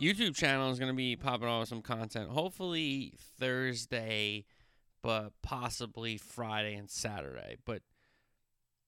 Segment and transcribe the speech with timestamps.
[0.00, 4.44] YouTube channel is going to be popping off with some content, hopefully Thursday,
[5.02, 7.82] but possibly Friday and Saturday, but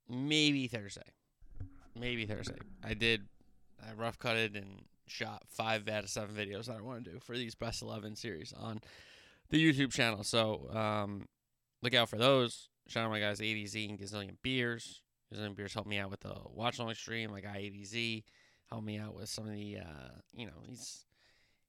[0.08, 1.02] maybe Thursday.
[1.98, 2.58] Maybe Thursday.
[2.84, 3.22] I did,
[3.82, 7.12] I rough cut it and shot five out of seven videos that I want to
[7.12, 8.80] do for these best 11 series on
[9.50, 10.22] the YouTube channel.
[10.22, 11.26] So um,
[11.82, 12.68] look out for those.
[12.86, 15.02] Shout out my guys ADZ and Gazillion Beers.
[15.32, 17.30] Gazillion Beers helped me out with the watch along stream.
[17.30, 18.24] My guy ADZ
[18.70, 21.04] helped me out with some of the uh, you know, he's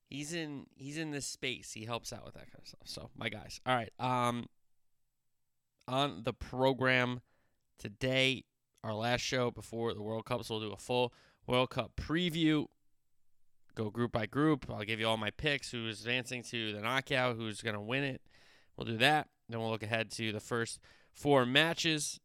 [0.10, 1.72] he's in he's in this space.
[1.74, 2.82] He helps out with that kind of stuff.
[2.86, 3.62] So my guys.
[3.66, 3.92] All right.
[4.00, 4.48] Um
[5.88, 7.22] on the program
[7.80, 8.44] today,
[8.84, 11.14] our last show before the World Cup, so we'll do a full
[11.48, 12.68] World Cup preview.
[13.76, 14.66] Go group by group.
[14.70, 18.22] I'll give you all my picks, who's advancing to the knockout, who's gonna win it.
[18.76, 19.30] We'll do that.
[19.48, 20.80] Then we'll look ahead to the first
[21.12, 22.20] four matches.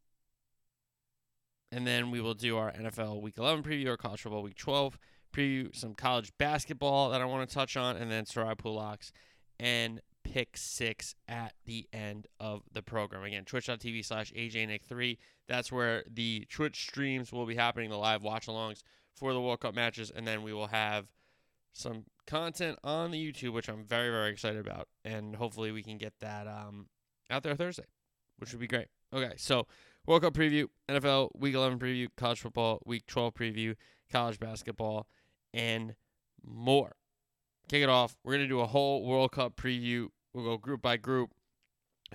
[1.75, 4.97] And then we will do our NFL Week 11 preview, our college football Week 12
[5.35, 9.11] preview, some college basketball that I want to touch on, and then Sarai Pulaks
[9.59, 13.23] and pick six at the end of the program.
[13.23, 15.17] Again, twitch.tv slash AJNick3.
[15.49, 18.81] That's where the Twitch streams will be happening, the live watch alongs
[19.13, 20.09] for the World Cup matches.
[20.15, 21.07] And then we will have
[21.73, 24.87] some content on the YouTube, which I'm very, very excited about.
[25.03, 26.87] And hopefully we can get that um,
[27.29, 27.87] out there Thursday,
[28.37, 28.87] which would be great.
[29.13, 29.67] Okay, so
[30.05, 33.75] World Cup preview, NFL Week 11 preview, college football Week 12 preview,
[34.11, 35.07] college basketball,
[35.53, 35.95] and
[36.43, 36.95] more.
[37.67, 38.15] Kick it off.
[38.23, 40.09] We're going to do a whole World Cup preview.
[40.33, 41.31] We'll go group by group,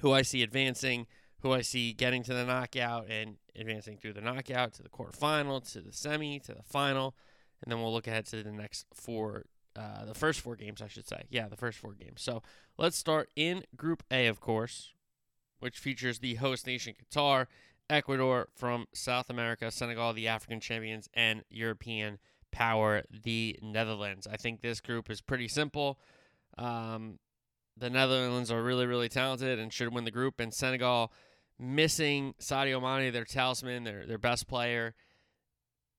[0.00, 1.06] who I see advancing,
[1.40, 5.70] who I see getting to the knockout and advancing through the knockout to the quarterfinal,
[5.72, 7.16] to the semi, to the final,
[7.62, 10.86] and then we'll look ahead to the next four, uh, the first four games, I
[10.86, 11.24] should say.
[11.28, 12.22] Yeah, the first four games.
[12.22, 12.42] So
[12.78, 14.92] let's start in Group A, of course,
[15.58, 17.46] which features the host nation Qatar,
[17.90, 22.18] Ecuador from South America, Senegal, the African champions, and European
[22.52, 24.26] power, the Netherlands.
[24.30, 25.98] I think this group is pretty simple.
[26.56, 27.18] Um,
[27.76, 31.12] the Netherlands are really, really talented and should win the group, and Senegal
[31.58, 34.94] missing Sadio Mane, their talisman, their their best player,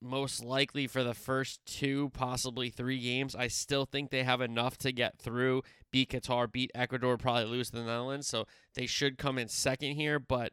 [0.01, 3.35] most likely for the first two, possibly three games.
[3.35, 7.69] I still think they have enough to get through, beat Qatar, beat Ecuador, probably lose
[7.69, 8.27] to the Netherlands.
[8.27, 10.51] So they should come in second here, but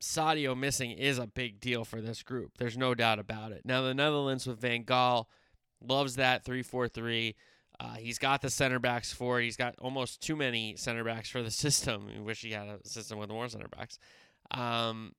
[0.00, 2.58] Sadio missing is a big deal for this group.
[2.58, 3.62] There's no doubt about it.
[3.64, 5.26] Now the Netherlands with Van Gaal
[5.80, 7.34] loves that 3-4-3.
[7.80, 9.44] Uh, he's got the center backs for it.
[9.44, 12.06] He's got almost too many center backs for the system.
[12.06, 13.98] We wish he had a system with more center backs.
[14.50, 15.14] Um,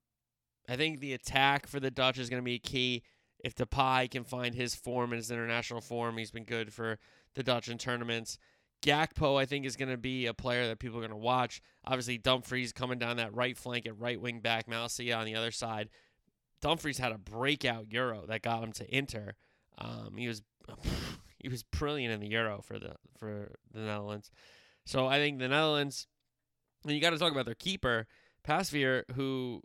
[0.68, 3.04] I think the attack for the Dutch is going to be key.
[3.44, 7.00] If Depay can find his form in his international form, he's been good for
[7.36, 8.38] the Dutch in tournaments.
[8.82, 11.62] Gakpo, I think, is going to be a player that people are going to watch.
[11.86, 14.68] Obviously, Dumfries coming down that right flank at right wing back.
[14.68, 15.90] Malacia on the other side.
[16.62, 19.34] Dumfries had a breakout Euro that got him to Inter.
[19.78, 20.42] Um, he was
[21.40, 24.32] he was brilliant in the Euro for the for the Netherlands.
[24.86, 26.08] So I think the Netherlands.
[26.86, 28.08] And you got to talk about their keeper,
[28.48, 29.62] Pasveer, who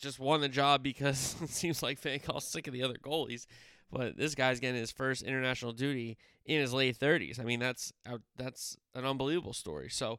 [0.00, 3.46] just won the job because it seems like Van Gaal's sick of the other goalies.
[3.94, 7.38] But this guy's getting his first international duty in his late 30s.
[7.38, 7.92] I mean, that's
[8.36, 9.88] that's an unbelievable story.
[9.88, 10.18] So,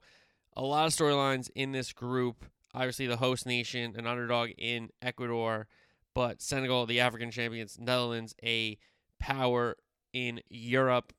[0.56, 2.46] a lot of storylines in this group.
[2.74, 5.68] Obviously, the host nation, an underdog in Ecuador,
[6.14, 8.78] but Senegal, the African champions, Netherlands, a
[9.20, 9.78] power
[10.14, 11.14] in Europe.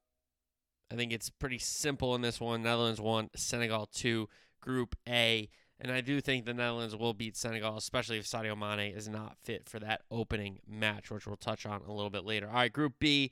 [0.91, 2.63] I think it's pretty simple in this one.
[2.63, 4.29] Netherlands one, Senegal two,
[4.61, 5.51] Group A.
[5.79, 9.37] And I do think the Netherlands will beat Senegal, especially if Sadio Mane is not
[9.43, 12.49] fit for that opening match, which we'll touch on a little bit later.
[12.49, 13.31] All right, Group B.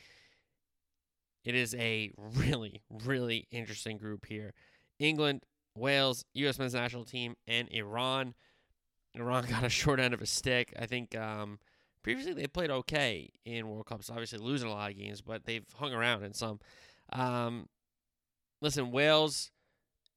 [1.45, 4.53] It is a really, really interesting group here.
[4.99, 5.43] England,
[5.77, 6.59] Wales, U.S.
[6.59, 8.35] men's national team, and Iran.
[9.15, 10.75] Iran got a short end of a stick.
[10.79, 11.59] I think um,
[12.03, 15.67] previously they played okay in World Cups, obviously losing a lot of games, but they've
[15.77, 16.61] hung around in some.
[17.11, 17.69] Um,
[18.61, 19.51] listen, Wales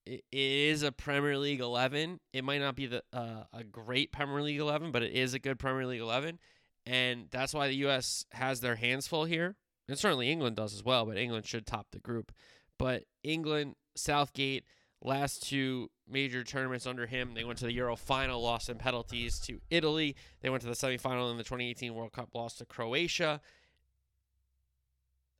[0.07, 2.19] it is a Premier League 11.
[2.33, 5.39] It might not be the uh, a great Premier League 11, but it is a
[5.39, 6.39] good Premier League 11,
[6.85, 8.25] and that's why the U.S.
[8.31, 9.55] has their hands full here,
[9.87, 11.05] and certainly England does as well.
[11.05, 12.31] But England should top the group.
[12.77, 14.63] But England, Southgate,
[15.01, 19.39] last two major tournaments under him, they went to the Euro final, lost in penalties
[19.41, 20.15] to Italy.
[20.41, 23.41] They went to the semifinal in the 2018 World Cup, lost to Croatia.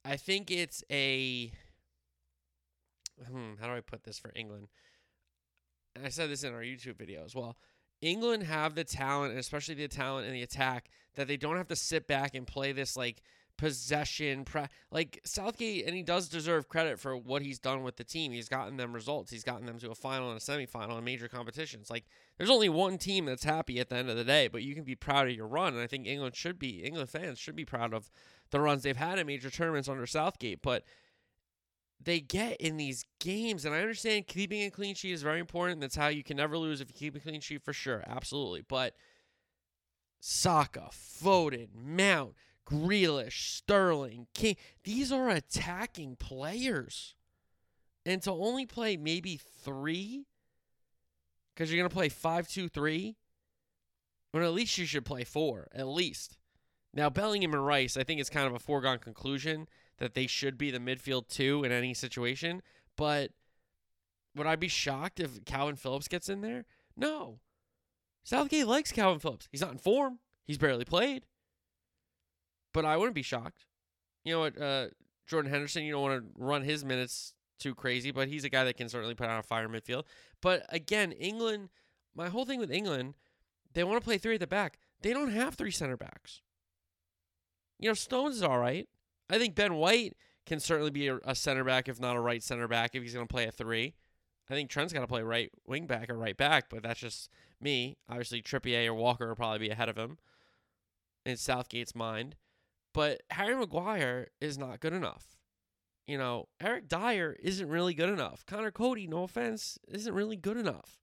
[0.04, 1.52] I think it's a
[3.26, 4.68] hmm, how do I put this for England?
[5.96, 7.58] And I said this in our YouTube video as well.
[8.02, 11.68] England have the talent, and especially the talent in the attack, that they don't have
[11.70, 13.24] to sit back and play this like
[13.58, 14.46] possession.
[14.46, 18.32] Pre- like Southgate, and he does deserve credit for what he's done with the team.
[18.32, 19.32] He's gotten them results.
[19.32, 21.90] He's gotten them to a final and a semifinal in major competitions.
[21.90, 22.06] Like
[22.38, 24.84] there's only one team that's happy at the end of the day, but you can
[24.84, 25.74] be proud of your run.
[25.74, 26.84] And I think England should be.
[26.84, 28.12] England fans should be proud of
[28.52, 30.62] the runs they've had in major tournaments under Southgate.
[30.62, 30.84] But
[32.00, 35.82] they get in these games, and I understand keeping a clean sheet is very important.
[35.82, 38.62] That's how you can never lose if you keep a clean sheet for sure, absolutely.
[38.62, 38.96] But
[40.20, 42.34] Saka, Foden, Mount,
[42.66, 47.16] Grealish, Sterling, King, these are attacking players,
[48.06, 50.28] and to only play maybe three,
[51.54, 53.18] because you're gonna play five, two, three.
[54.34, 56.38] Well, at least you should play four, at least.
[56.94, 59.68] Now Bellingham and Rice, I think it's kind of a foregone conclusion
[60.00, 62.62] that they should be the midfield two in any situation.
[62.96, 63.32] But
[64.36, 66.66] would I be shocked if Kalvin Phillips gets in there?
[66.96, 67.40] No.
[68.24, 69.48] Southgate likes Kalvin Phillips.
[69.52, 70.20] He's not in form.
[70.46, 71.26] He's barely played.
[72.74, 73.66] But I wouldn't be shocked.
[74.24, 74.62] You know what?
[74.62, 74.88] Uh,
[75.26, 78.64] Jordan Henderson, you don't want to run his minutes too crazy, but he's a guy
[78.64, 80.04] that can certainly put on a fire midfield.
[80.42, 81.70] But again, England,
[82.16, 83.16] my whole thing with England,
[83.74, 84.80] they want to play three at the back.
[85.02, 86.42] They don't have three center backs.
[87.80, 88.88] You know, Stones is all right.
[89.30, 90.16] I think Ben White
[90.46, 93.14] can certainly be a, a center back, if not a right center back, if he's
[93.14, 93.96] going to play a three.
[94.50, 97.30] I think Trent's got to play right wing back or right back, but that's just
[97.60, 97.98] me.
[98.10, 100.18] Obviously, Trippier or Walker will probably be ahead of him
[101.26, 102.36] in Southgate's mind.
[102.94, 105.38] But Harry Maguire is not good enough.
[106.08, 108.46] You know, Eric Dier isn't really good enough.
[108.46, 110.98] Conor Coady, no offense, isn't really good enough.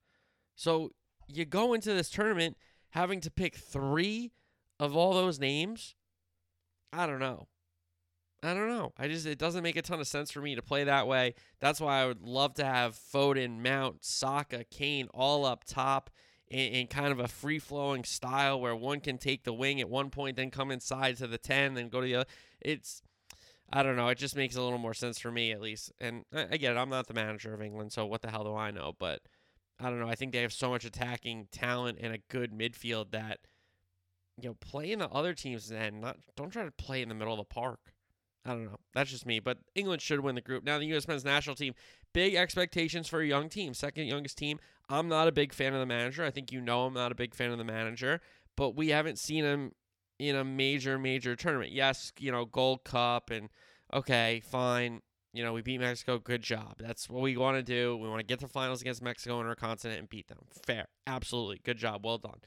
[0.57, 0.93] So
[1.29, 2.57] you go into this tournament
[2.91, 4.33] having to pick three
[4.81, 5.95] of all those names.
[6.93, 7.49] I don't know.
[8.45, 8.93] I don't know.
[8.99, 11.35] I just it doesn't make a ton of sense for me to play that way.
[11.61, 16.11] That's why I would love to have Foden, Mount, Saka, Kane all up top
[16.49, 19.89] in, in kind of a free flowing style where one can take the wing at
[19.89, 22.29] one point, then come inside to the ten, then go to the other.
[22.61, 23.03] It's
[23.73, 24.09] I don't know.
[24.09, 25.93] It just makes a little more sense for me at least.
[26.01, 28.93] And again, I'm not the manager of England, so what the hell do I know?
[28.99, 29.23] But
[29.81, 30.09] I don't know.
[30.09, 33.41] I think they have so much attacking talent and a good midfield that
[34.41, 37.15] you know play in the other teams and not don't try to play in the
[37.15, 37.94] middle of the park.
[38.45, 38.79] I don't know.
[38.95, 39.41] That's just me.
[39.41, 40.65] But England should win the group.
[40.65, 41.09] Now, the U.S.
[41.09, 41.75] men's national team,
[42.13, 44.59] big expectations for a young team, second youngest team.
[44.89, 46.25] I'm not a big fan of the manager.
[46.25, 48.21] I think you know I'm not a big fan of the manager,
[48.57, 49.73] but we haven't seen him
[50.19, 51.73] in a major, major tournament.
[51.73, 53.49] Yes, you know, Gold Cup, and
[53.93, 55.01] okay, fine.
[55.33, 56.19] You know, we beat Mexico.
[56.19, 56.75] Good job.
[56.79, 57.97] That's what we want to do.
[57.97, 60.39] We want to get to finals against Mexico in our continent and beat them.
[60.65, 60.87] Fair.
[61.09, 61.61] Absolutely.
[61.65, 62.05] Good job.
[62.05, 62.39] Well done.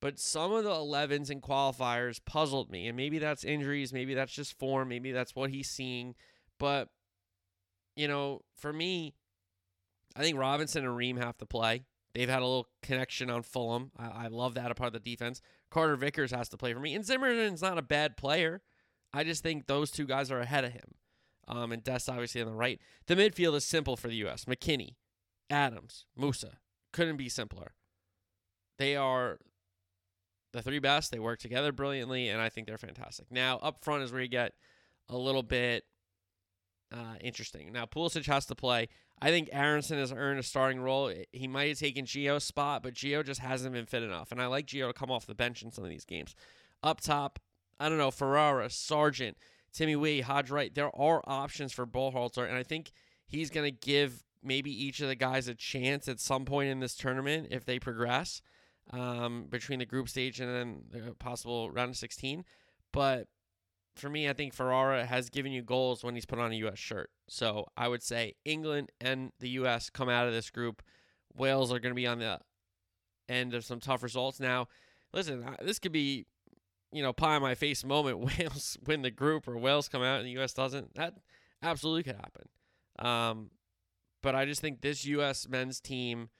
[0.00, 2.86] But some of the 11s and qualifiers puzzled me.
[2.86, 3.92] And maybe that's injuries.
[3.92, 4.88] Maybe that's just form.
[4.88, 6.14] Maybe that's what he's seeing.
[6.58, 6.88] But,
[7.96, 9.14] you know, for me,
[10.14, 11.84] I think Robinson and Ream have to play.
[12.14, 13.90] They've had a little connection on Fulham.
[13.98, 15.40] I, I love that a part of the defense.
[15.70, 16.94] Carter Vickers has to play for me.
[16.94, 18.62] And Zimmerman's not a bad player.
[19.12, 20.94] I just think those two guys are ahead of him.
[21.48, 22.78] Um, and Dest obviously on the right.
[23.06, 24.44] The midfield is simple for the U.S.
[24.44, 24.96] McKinney,
[25.48, 26.56] Adams, Musah.
[26.92, 27.72] Couldn't be simpler.
[28.78, 29.38] They are
[30.52, 31.10] the three best.
[31.10, 33.30] They work together brilliantly, and I think they're fantastic.
[33.30, 34.52] Now, up front is where you get
[35.08, 35.84] a little bit
[36.92, 37.72] uh, interesting.
[37.72, 38.88] Now, Pulisic has to play.
[39.20, 41.12] I think Aaronson has earned a starting role.
[41.32, 44.30] He might have taken Gio's spot, but Gio just hasn't been fit enough.
[44.30, 46.34] And I like Gio to come off the bench in some of these games.
[46.82, 47.38] Up top,
[47.80, 49.36] I don't know, Ferreira, Sargent,
[49.72, 50.74] Timmy Weah, Haji Wright.
[50.74, 52.92] There are options for Berhalter, and I think
[53.26, 56.78] he's going to give maybe each of the guys a chance at some point in
[56.78, 58.40] this tournament if they progress
[58.90, 62.44] um, between the group stage and then the possible round of 16.
[62.92, 63.28] But
[63.96, 66.78] for me, I think Ferreira has given you goals when he's put on a U.S.
[66.78, 67.10] shirt.
[67.28, 69.90] So I would say England and the U.S.
[69.90, 70.82] come out of this group.
[71.36, 72.40] Wales are going to be on the
[73.28, 74.40] end of some tough results.
[74.40, 74.68] Now,
[75.12, 76.26] listen, this could be,
[76.92, 78.18] you know, pie in my face moment.
[78.38, 80.54] Wales win the group or Wales come out and the U.S.
[80.54, 80.94] doesn't.
[80.94, 81.14] That
[81.62, 82.48] absolutely could happen.
[82.98, 83.50] Um,
[84.22, 85.46] but I just think this U.S.
[85.48, 86.30] men's team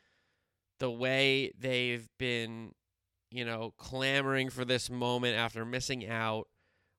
[0.79, 2.73] the way they've been,
[3.31, 6.49] you know, clamoring for this moment after missing out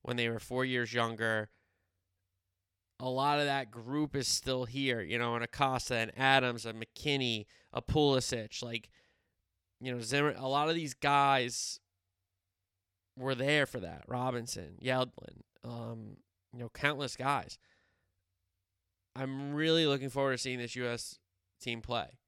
[0.02, 1.50] when they were four years younger.
[3.00, 6.84] A lot of that group is still here, you know, and Acosta and Adams and
[6.84, 8.90] McKinney, a Pulisic, like,
[9.80, 10.34] you know, Zimmer.
[10.38, 11.80] A lot of these guys
[13.18, 14.04] were there for that.
[14.08, 16.18] Robinson, Yedlin, um,
[16.52, 17.58] you know, countless guys.
[19.16, 21.20] I'm really looking forward to seeing this U.S.
[21.62, 22.19] team play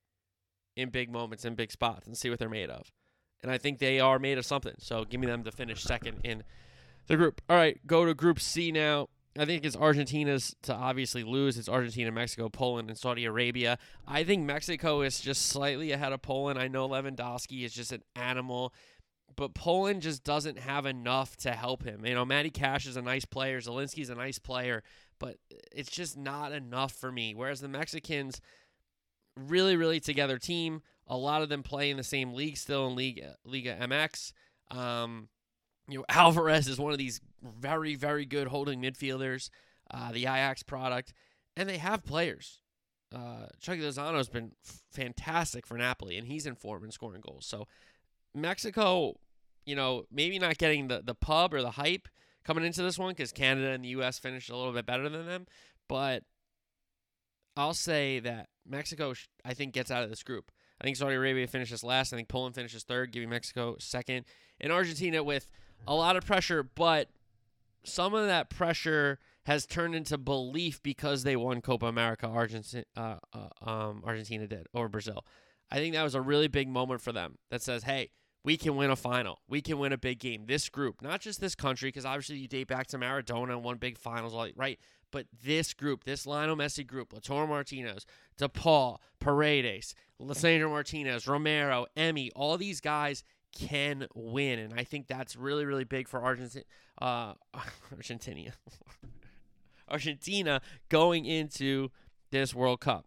[0.75, 2.91] in big moments in big spots and see what they're made of.
[3.43, 4.75] And I think they are made of something.
[4.79, 6.43] So give me them to finish second in
[7.07, 7.41] the group.
[7.49, 9.07] All right, go to Group C now.
[9.37, 11.57] I think it's Argentina's to obviously lose.
[11.57, 13.77] It's Argentina, Mexico, Poland, and Saudi Arabia.
[14.05, 16.59] I think Mexico is just slightly ahead of Poland.
[16.59, 18.73] I know Lewandowski is just an animal,
[19.37, 22.05] but Poland just doesn't have enough to help him.
[22.05, 24.83] You know, Matty Cash is a nice player, Zielinski's a nice player,
[25.17, 25.37] but
[25.71, 27.33] it's just not enough for me.
[27.33, 28.41] Whereas the Mexicans,
[29.35, 30.81] really, really together team.
[31.07, 34.33] A lot of them play in the same league still in League Liga MX.
[34.69, 35.29] Um,
[35.87, 39.49] you know, Alvarez is one of these very, very good holding midfielders,
[39.91, 41.13] uh, the Ajax product,
[41.55, 42.59] and they have players.
[43.13, 47.45] Uh, Chucky Lozano's been f- fantastic for Napoli, and he's in form and scoring goals.
[47.45, 47.67] So
[48.33, 49.15] Mexico,
[49.65, 52.07] you know, maybe not getting the, the pub or the hype
[52.45, 54.17] coming into this one because Canada and the U.S.
[54.17, 55.45] finished a little bit better than them,
[55.89, 56.23] but
[57.57, 59.13] I'll say that Mexico,
[59.43, 60.51] I think, gets out of this group.
[60.79, 62.11] I think Saudi Arabia finishes last.
[62.11, 64.25] I think Poland finishes third, giving Mexico second.
[64.59, 65.51] And Argentina with
[65.87, 67.09] a lot of pressure, but
[67.83, 72.27] some of that pressure has turned into belief because they won Copa America.
[72.27, 75.25] Argentina, uh, uh, um, Argentina did over Brazil.
[75.71, 77.37] I think that was a really big moment for them.
[77.49, 78.09] That says, hey,
[78.43, 79.39] we can win a final.
[79.47, 80.45] We can win a big game.
[80.47, 83.77] This group, not just this country, because obviously you date back to Maradona and won
[83.77, 84.79] big finals, right?
[85.11, 88.05] But this group, this Lionel Messi group, Lautaro Martinez,
[88.39, 95.35] DePaul, Paredes, Lisandro Martinez, Romero, Emi, all these guys can win, and I think that's
[95.35, 96.65] really, really big for Argentina.
[96.99, 97.33] Uh,
[97.91, 98.53] Argentina,
[99.89, 101.89] Argentina going into
[102.31, 103.05] this World Cup.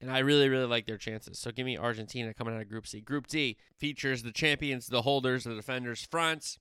[0.00, 1.38] And I really, really like their chances.
[1.38, 3.00] So give me Argentina coming out of Group C.
[3.00, 6.58] Group D features the champions, the holders, the defenders, France.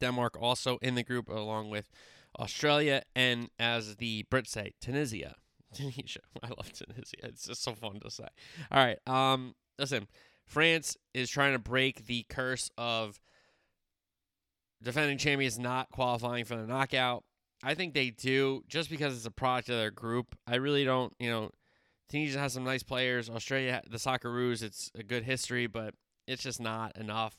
[0.00, 1.90] Denmark also in the group, along with
[2.38, 5.34] Australia, and as the Brits say, Tunisia.
[5.74, 6.20] Tunisia.
[6.42, 7.16] I love Tunisia.
[7.24, 8.28] It's just so fun to say.
[8.70, 8.98] All right.
[9.06, 10.08] Um, listen,
[10.46, 13.20] France is trying to break the curse of
[14.82, 17.24] defending champions not qualifying for the knockout.
[17.62, 20.36] I think they do just because it's a product of their group.
[20.46, 21.50] I really don't, you know,
[22.08, 23.28] Tunisia has some nice players.
[23.28, 25.94] Australia, the Socceroos, it's a good history, but
[26.26, 27.36] it's just not enough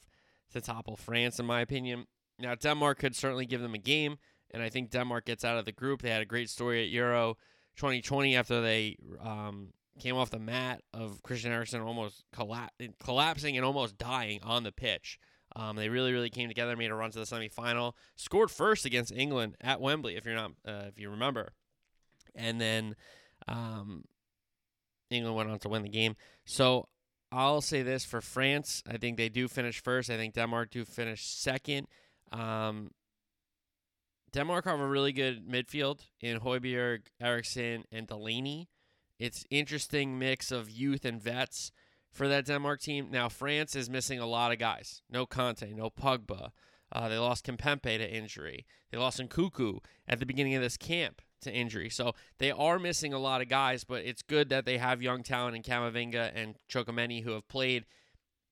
[0.53, 2.05] to topple France, in my opinion.
[2.37, 4.17] Now, Denmark could certainly give them a game,
[4.51, 6.01] and I think Denmark gets out of the group.
[6.01, 7.37] They had a great story at Euro
[7.77, 12.69] 2020 after they um, came off the mat of Christian Eriksen almost colla-
[13.03, 15.19] collapsing and almost dying on the pitch.
[15.55, 19.11] Um, they really, really came together, made a run to the semifinal, scored first against
[19.11, 21.53] England at Wembley, if you're not, uh, if you remember,
[22.35, 22.95] and then
[23.47, 24.03] um,
[25.09, 26.15] England went on to win the game.
[26.45, 26.87] So
[27.31, 30.09] I'll say this for France, I think they do finish first.
[30.09, 31.87] I think Denmark do finish second.
[32.31, 32.91] Um,
[34.31, 38.69] Denmark have a really good midfield in Højbjerg, Eriksen, and Delaney.
[39.17, 41.71] It's interesting mix of youth and vets
[42.11, 43.09] for that Denmark team.
[43.11, 45.01] Now France is missing a lot of guys.
[45.09, 46.51] No Kanté, no Pogba.
[46.91, 48.65] Uh, they lost Kimpembe to injury.
[48.91, 51.89] They lost Nkunku at the beginning of this camp to injury.
[51.89, 55.23] So they are missing a lot of guys, but it's good that they have young
[55.23, 57.85] talent in Camavinga and Tchouameni who have played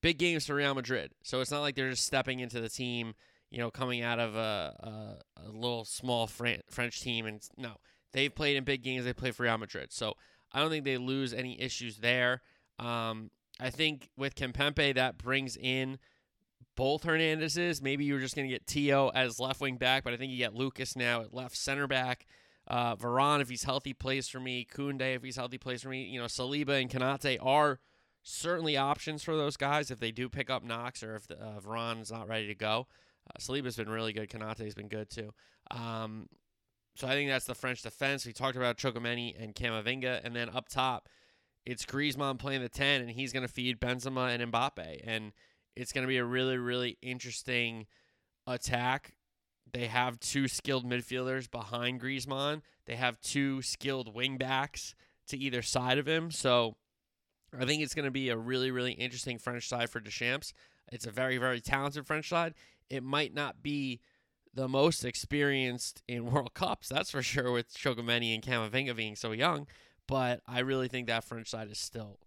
[0.02, 1.12] big games for Real Madrid.
[1.24, 3.14] So it's not like they're just stepping into the team–
[3.50, 7.26] you know, coming out of a, a, a little small Fran- French team.
[7.26, 7.76] And no,
[8.14, 9.06] they've played in big games.
[9.06, 9.92] They play for Real Madrid.
[9.92, 10.16] So
[10.52, 12.42] I don't think they lose any issues there.
[12.80, 15.98] Um, I think with Kimpembe, that brings in
[16.76, 17.82] both Hernandez's.
[17.82, 20.38] Maybe you're just going to get Theo as left wing back, but I think you
[20.38, 22.28] get Lucas now at left center back.
[22.68, 24.68] Uh, Varane, if he's healthy, plays for me.
[24.70, 26.04] Koundé, if he's healthy, plays for me.
[26.04, 27.80] You know, Saliba and Konaté are
[28.24, 31.60] certainly options for those guys if they do pick up knocks or if the, uh,
[31.62, 32.88] Varane's not ready to go.
[33.30, 34.30] Uh, Saliba's been really good.
[34.30, 35.34] Konaté's been good too.
[35.72, 36.28] Um,
[36.96, 38.26] so I think that's the French defense.
[38.26, 41.08] We talked about Tchouameni and Camavinga, and then up top,
[41.66, 45.32] it's Griezmann playing the ten, and he's going to feed Benzema and Mbappe, and
[45.76, 47.86] it's going to be a really, really interesting
[48.48, 49.14] attack.
[49.74, 52.62] They have two skilled midfielders behind Griezmann.
[52.86, 54.94] They have two skilled wingbacks
[55.28, 56.32] to either side of him.
[56.32, 56.76] So
[57.58, 60.54] I think it's going to be a really, really interesting French side for Deschamps.
[60.92, 62.54] It's a very, very talented French side
[62.90, 64.00] it might not be
[64.54, 69.32] the most experienced in World Cups, that's for sure, with Tchouameni and Camavinga being so
[69.32, 69.68] young.
[70.08, 72.20] But I really think that French side is still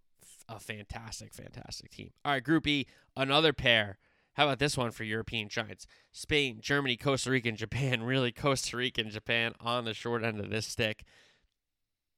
[0.47, 2.11] a fantastic, fantastic team.
[2.23, 3.97] All right, Group E, another pair.
[4.33, 5.85] How about this one for European giants?
[6.11, 8.03] Spain, Germany, Costa Rica, and Japan.
[8.11, 11.03] Really, Costa Rica and Japan on the short end of this stick.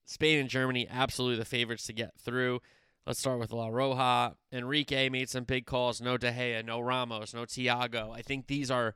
[0.06, 2.60] Spain and Germany, absolutely the favorites to get through.
[3.06, 4.36] Let's start with La Roja.
[4.52, 6.02] Enrique made some big calls.
[6.02, 8.12] No De Gea, no Ramos, no Tiago.
[8.12, 8.96] I think these are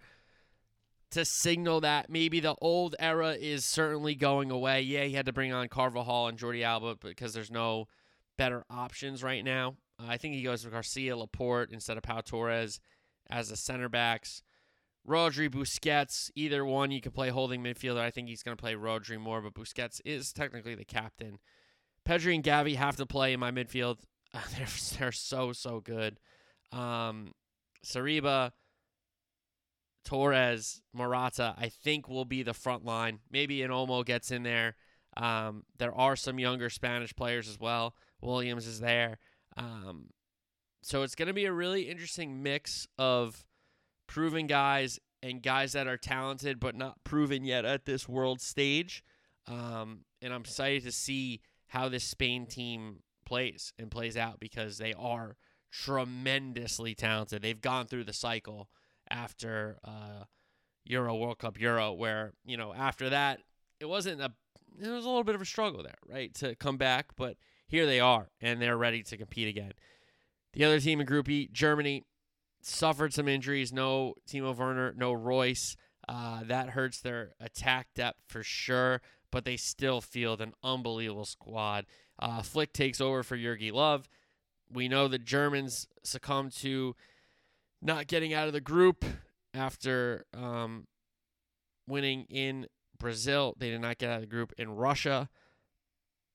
[1.12, 4.82] to signal that maybe the old era is certainly going away.
[4.82, 7.88] Yeah, he had to bring on Carvajal and Jordi Alba because there's no
[8.38, 9.76] better options right now.
[10.00, 12.80] Uh, I think he goes with Garcia Laporte instead of Pau Torres
[13.30, 14.42] as the center backs.
[15.08, 18.00] Rodri, Busquets, either one you can play holding midfielder.
[18.00, 21.40] I think he's going to play Rodri more, but Busquets is technically the captain.
[22.08, 24.00] Pedri and Gavi have to play in my midfield.
[24.34, 24.68] they're
[25.00, 26.20] they're so so good.
[26.72, 27.34] Um,
[27.86, 28.52] Saliba,
[30.04, 33.20] Torres, Morata, I think will be the front line.
[33.32, 34.76] Maybe an Olmo gets in there.
[35.16, 37.96] Um, there are some younger Spanish players as well.
[38.22, 39.18] Williams is there.
[39.56, 40.10] Um,
[40.82, 43.46] so it's going to be a really interesting mix of
[44.08, 49.04] proven guys and guys that are talented but not proven yet at this world stage.
[49.48, 54.78] Um, and I'm excited to see how this Spain team plays and plays out because
[54.78, 55.38] they are
[55.72, 57.42] tremendously talented.
[57.42, 58.70] They've gone through the cycle
[59.10, 60.24] after uh,
[60.86, 63.40] Euro World Cup Euro, where you know after that
[63.80, 64.32] it wasn't a
[64.82, 67.86] it was a little bit of a struggle there, right, to come back, but here
[67.86, 69.74] they are and they're ready to compete again.
[70.58, 72.04] The other team in Group E, Germany,
[72.64, 73.72] suffered some injuries.
[73.72, 75.78] No Timo Werner, no Reus.
[76.10, 79.00] Uh, that hurts their attack depth for sure,
[79.32, 81.86] but they still field an unbelievable squad.
[82.18, 84.04] Uh, Flick takes over for Jogi Löw.
[84.74, 86.96] We know the Germans succumbed to
[87.80, 89.06] not getting out of the group
[89.54, 90.88] after um,
[91.88, 92.66] winning in
[92.98, 93.54] Brazil.
[93.60, 95.30] They did not get out of the group in Russia.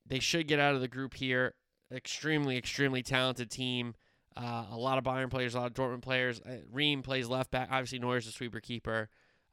[0.07, 1.55] They should get out of the group here.
[1.93, 3.95] Extremely, extremely talented team.
[4.37, 6.41] Uh, a lot of Bayern players, a lot of Dortmund players.
[6.41, 7.69] Uh, Raum plays left back.
[7.71, 9.09] Obviously, Neuer's a sweeper keeper.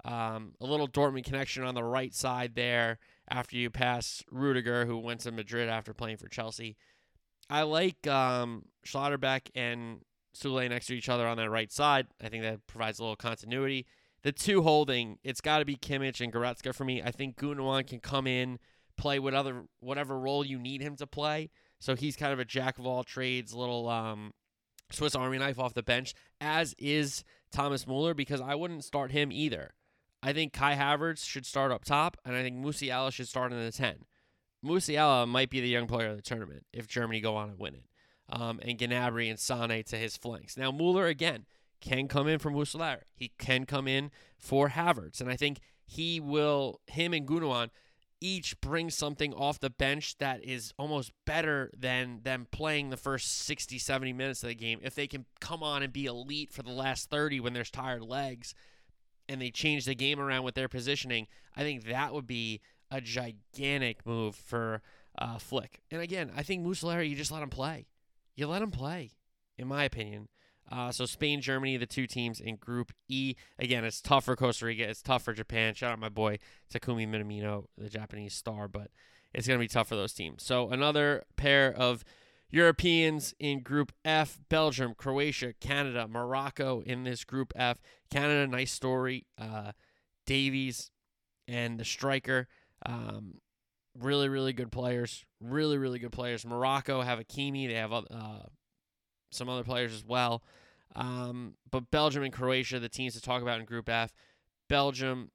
[0.05, 4.97] Um, a little Dortmund connection on the right side there after you pass Rudiger, who
[4.97, 6.77] went to Madrid after playing for Chelsea.
[7.49, 10.01] I like um, Schlotterbeck and
[10.35, 12.07] Sule next to each other on that right side.
[12.23, 13.87] I think that provides a little continuity.
[14.21, 17.01] The two holding, it's got to be Kimmich and Goretzka for me.
[17.01, 18.59] I think Gundogan can come in,
[18.97, 21.49] play whatever whatever role you need him to play.
[21.79, 24.33] So he's kind of a jack of all trades, little um,
[24.91, 29.31] Swiss Army knife off the bench, as is Thomas Muller, because I wouldn't start him
[29.31, 29.73] either.
[30.21, 33.59] I think Kai Havertz should start up top, and I think Musiala should start in
[33.63, 34.05] the 10.
[34.65, 37.75] Musiala might be the young player of the tournament if Germany go on and win
[37.75, 37.85] it.
[38.31, 40.57] Um, and Gnabry and Sane to his flanks.
[40.57, 41.45] Now, Muller, again,
[41.81, 42.99] can come in for Musiala.
[43.15, 45.21] He can come in for Havertz.
[45.21, 47.69] And I think he will, him and Gundogan,
[48.21, 53.39] each bring something off the bench that is almost better than them playing the first
[53.45, 54.79] 60, 70 minutes of the game.
[54.83, 58.03] If they can come on and be elite for the last 30 when there's tired
[58.03, 58.53] legs
[59.27, 62.99] and they change the game around with their positioning, I think that would be a
[62.99, 64.81] gigantic move for
[65.17, 65.81] uh, Flick.
[65.91, 67.87] And again, I think Musiala, you just let him play.
[68.35, 69.11] You let him play,
[69.57, 70.27] in my opinion.
[70.71, 73.35] Uh, so Spain, Germany, the two teams in Group E.
[73.57, 74.87] Again, it's tough for Costa Rica.
[74.87, 75.73] It's tough for Japan.
[75.73, 76.39] Shout out my boy
[76.73, 78.91] Takumi Minamino, the Japanese star, but
[79.33, 80.43] it's going to be tough for those teams.
[80.43, 82.03] So another pair of
[82.51, 87.77] Europeans in Group F: Belgium, Croatia, Canada, Morocco in this Group F.
[88.09, 89.25] Canada, nice story.
[89.37, 89.71] Uh,
[90.25, 90.91] Davies
[91.47, 92.47] and the striker,
[92.85, 93.35] um,
[93.97, 95.25] really, really good players.
[95.39, 96.45] Really, really good players.
[96.45, 97.67] Morocco have Hakimi.
[97.67, 98.03] They have uh,
[99.31, 100.43] some other players as well.
[100.95, 104.11] Um, but Belgium and Croatia, the teams to talk about in Group F.
[104.67, 105.31] Belgium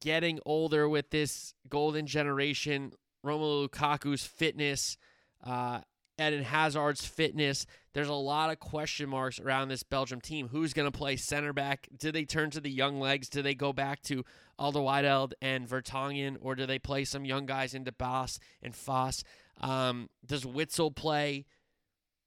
[0.00, 2.92] getting older with this golden generation.
[3.24, 4.96] Romelu Lukaku's fitness,
[5.44, 5.80] uh,
[6.20, 7.66] Eden Hazard's fitness.
[7.92, 10.48] There's a lot of question marks around this Belgium team.
[10.48, 11.88] Who's going to play center back?
[11.96, 13.28] Do they turn to the young legs?
[13.28, 14.24] Do they go back to
[14.58, 19.22] Alderweireld and Vertonghen, or do they play some young guys into Baas and Faes?
[19.60, 21.46] Um, does Witsel play?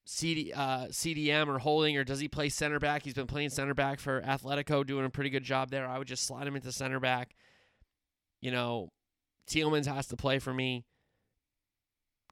[0.05, 3.03] CD, uh, CDM or holding, or does he play center back?
[3.03, 5.87] He's been playing center back for Atletico, doing a pretty good job there.
[5.87, 7.35] I would just slide him into center back.
[8.41, 8.89] You know,
[9.47, 10.85] Tielemans has to play for me.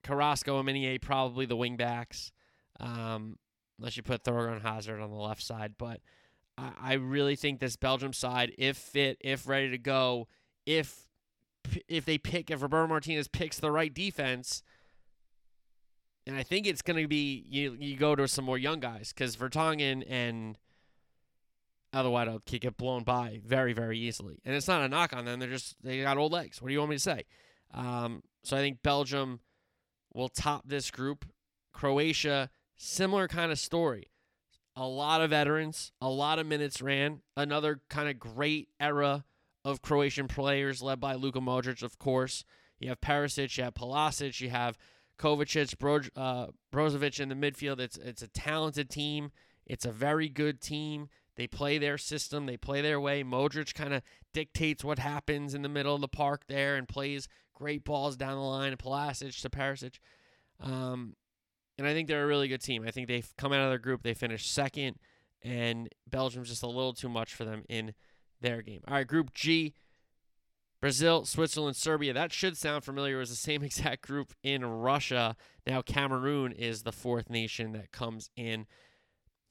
[0.03, 2.31] Carrasco and Meunier probably the wing backs,
[2.79, 3.37] um,
[3.77, 5.73] unless you put Thorgan Hazard on the left side.
[5.77, 5.99] But
[6.57, 10.27] I, I really think this Belgium side, if fit, if ready to go,
[10.65, 11.05] if
[11.87, 14.63] if they pick, if Roberto Martinez picks the right defense–
[16.27, 17.75] and I think it's going to be you.
[17.79, 20.57] You go to some more young guys because Vertonghen and
[21.93, 25.39] Alderweireld can get blown by very very easily, and it's not a knock on them.
[25.39, 26.61] They're just they got old legs.
[26.61, 27.23] What do you want me to say?
[27.73, 29.39] Um, so I think Belgium
[30.13, 31.25] will top this group.
[31.73, 34.11] Croatia, similar kind of story.
[34.75, 37.21] A lot of veterans, a lot of minutes ran.
[37.35, 39.25] Another kind of great era
[39.65, 42.43] of Croatian players led by Luka Modric, of course.
[42.79, 44.77] You have Perisic, you have Pulisic, you have
[45.19, 47.79] Kovacic, uh, Brozovic in the midfield.
[47.79, 49.31] It's it's a talented team.
[49.65, 51.09] It's a very good team.
[51.35, 52.45] They play their system.
[52.45, 53.23] They play their way.
[53.23, 54.01] Modric kind of
[54.33, 58.35] dictates what happens in the middle of the park there and plays great balls down
[58.35, 58.75] the line.
[58.75, 59.99] Pulisic to Perisic.
[60.59, 61.15] Um,
[61.77, 62.83] and I think they're a really good team.
[62.85, 64.03] I think they've come out of their group.
[64.03, 64.97] They finished second,
[65.41, 67.93] and Belgium's just a little too much for them in
[68.41, 68.81] their game.
[68.87, 69.73] All right, Group G.
[70.81, 72.13] Brazil, Switzerland, Serbia.
[72.13, 73.17] That should sound familiar.
[73.17, 75.35] It was the same exact group in Russia.
[75.67, 78.65] Now Cameroon is the fourth nation that comes in.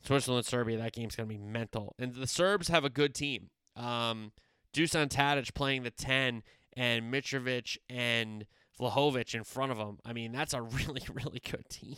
[0.05, 0.79] Switzerland, Serbia.
[0.79, 1.95] That game's going to be mental.
[1.99, 3.51] And the Serbs have a good team.
[3.77, 4.33] Um,
[4.73, 6.43] Dusan Tadic playing the 10
[6.77, 8.47] and Mitrovic and
[8.81, 9.99] Vlahovic in front of him.
[10.05, 11.97] I mean, that's a really, really good team.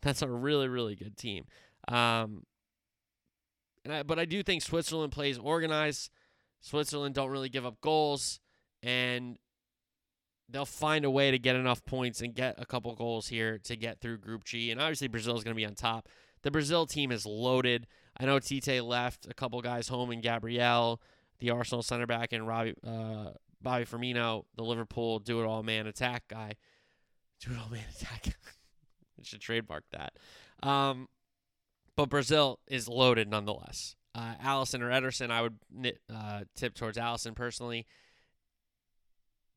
[0.00, 1.46] That's a really, really good team.
[1.88, 2.44] Um,
[3.84, 6.10] and I, but I do think Switzerland plays organized.
[6.60, 8.40] Switzerland don't really give up goals,
[8.82, 9.38] and
[10.48, 13.76] they'll find a way to get enough points and get a couple goals here to
[13.76, 14.70] get through Group G.
[14.70, 16.08] And obviously, Brazil is going to be on top.
[16.42, 17.86] The Brazil team is loaded.
[18.18, 21.00] I know Tite left a couple guys home in Gabriel,
[21.38, 25.86] the Arsenal center back, and Robbie, uh, Bobby Firmino, the Liverpool do it all man
[25.86, 26.54] attack guy.
[27.40, 28.36] Do it all man attack.
[29.18, 30.12] I should trademark that.
[30.66, 31.08] Um,
[31.96, 33.96] but Brazil is loaded nonetheless.
[34.18, 35.58] Uh, Alisson or Ederson, I would
[36.12, 37.86] uh, tip towards Alisson personally.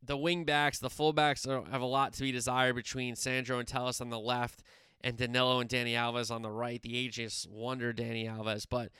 [0.03, 4.01] The wingbacks, the fullbacks are, have a lot to be desired between Sandro and Telles
[4.01, 4.61] on the left
[5.01, 6.79] and Danilo and Dani Alves on the right.
[6.81, 8.91] The ages wonder Dani Alves, but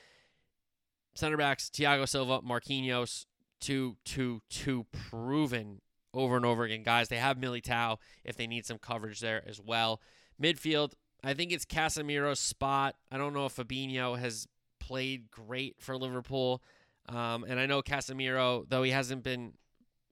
[1.14, 3.26] center backs Thiago Silva, Marquinhos,
[3.60, 5.80] two, two, two proven
[6.12, 7.08] over and over again guys.
[7.08, 10.00] They have Militao if they need some coverage there as well.
[10.42, 12.96] Midfield, I think it's Casemiro's spot.
[13.12, 14.48] I don't know if Fabinho has
[14.86, 16.62] played great for Liverpool.
[17.08, 19.54] Um, and I know Casemiro, though he hasn't been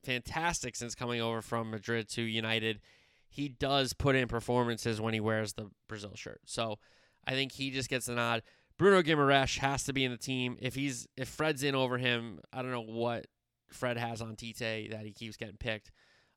[0.05, 2.81] fantastic since coming over from Madrid to United,
[3.29, 6.41] he does put in performances when he wears the Brazil shirt.
[6.47, 6.79] So
[7.27, 8.43] I think he just gets a nod.
[8.79, 10.57] Bruno Guimaraes has to be in the team.
[10.61, 13.27] If he's if Fred's in over him, I don't know what
[13.69, 15.91] Fred has on Tite that he keeps getting picked.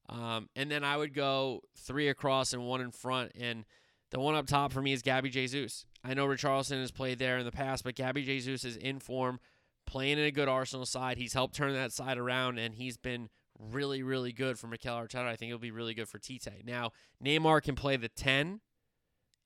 [0.09, 3.31] Um, and then I would go three across and one in front.
[3.39, 3.65] And
[4.13, 5.85] the one up top for me is Gabby Jesus.
[6.03, 9.39] I know Richarlison has played there in the past, but Gabby Jesus is in form,
[9.87, 11.17] playing in a good Arsenal side.
[11.17, 15.25] He's helped turn that side around, and he's been really, really good for Mikel Arteta.
[15.25, 16.63] I think it'll be really good for Tite.
[16.63, 16.91] Now,
[17.25, 18.61] Neymar can play the 10,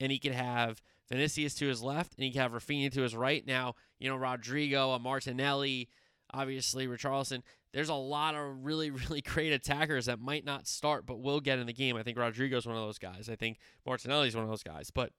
[0.00, 3.16] and he can have Vinicius to his left, and he can have Rafinha to his
[3.16, 3.46] right.
[3.46, 5.88] Now, you know, Rodrygo, a Martinelli,
[6.32, 11.20] obviously Richarlison there's a lot of really, really great attackers that might not start but
[11.20, 11.96] will get in the game.
[11.96, 13.28] I think Rodrygo's one of those guys.
[13.28, 14.90] I think Martinelli's one of those guys.
[14.90, 15.12] But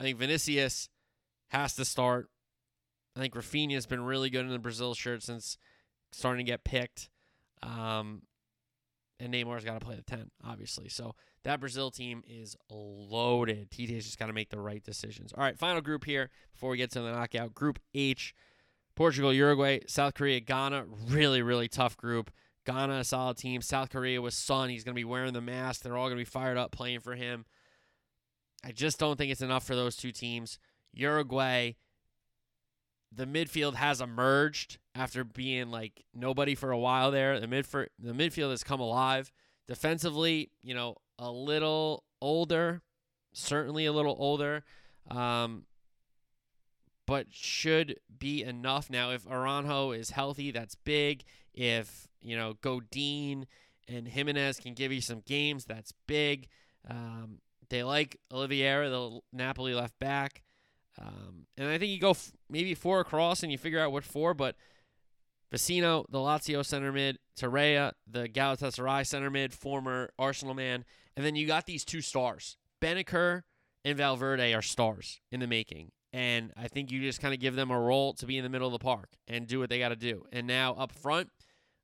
[0.00, 0.88] I think Vinicius
[1.48, 2.28] has to start.
[3.16, 5.56] I think Rafinha's been really good in the Brazil shirt since
[6.12, 7.10] starting to get picked.
[7.62, 8.22] Um,
[9.20, 10.88] and Neymar's got to play the 10, obviously.
[10.88, 13.70] So that Brazil team is loaded.
[13.70, 15.32] Tite's just got to make the right decisions.
[15.32, 17.54] All right, final group here before we get to the knockout.
[17.54, 18.34] Group H.
[18.96, 20.86] Portugal, Uruguay, South Korea, Ghana.
[21.08, 22.30] Really, really tough group.
[22.64, 23.60] Ghana, a solid team.
[23.60, 24.70] South Korea with Son.
[24.70, 25.82] He's going to be wearing the mask.
[25.82, 27.44] They're all going to be fired up playing for him.
[28.64, 30.58] I just don't think it's enough for those two teams.
[30.94, 31.72] Uruguay,
[33.12, 37.38] the midfield has emerged after being like nobody for a while there.
[37.38, 39.32] The mid the midfield has come alive.
[39.68, 42.82] Defensively, you know, a little older,
[43.32, 44.64] certainly a little older.
[45.10, 45.64] Um,
[47.06, 48.90] but should be enough.
[48.90, 51.24] Now, if Araujo is healthy, that's big.
[51.52, 53.46] If, you know, Godin
[53.88, 56.48] and Giménez can give you some games, that's big.
[56.88, 57.38] Um,
[57.68, 60.42] they like Olivera, the Napoli left back.
[61.00, 64.04] Um, and I think you go f- maybe four across and you figure out what
[64.04, 64.56] four, but
[65.52, 70.84] Vecino, the Lazio center mid, Torreira, the Galatasaray center mid, former Arsenal man.
[71.16, 72.56] And then you got these two stars.
[72.80, 73.42] Bentancur
[73.84, 75.92] and Valverde are stars in the making.
[76.14, 78.48] And I think you just kind of give them a role to be in the
[78.48, 80.24] middle of the park and do what they got to do.
[80.30, 81.30] And now up front,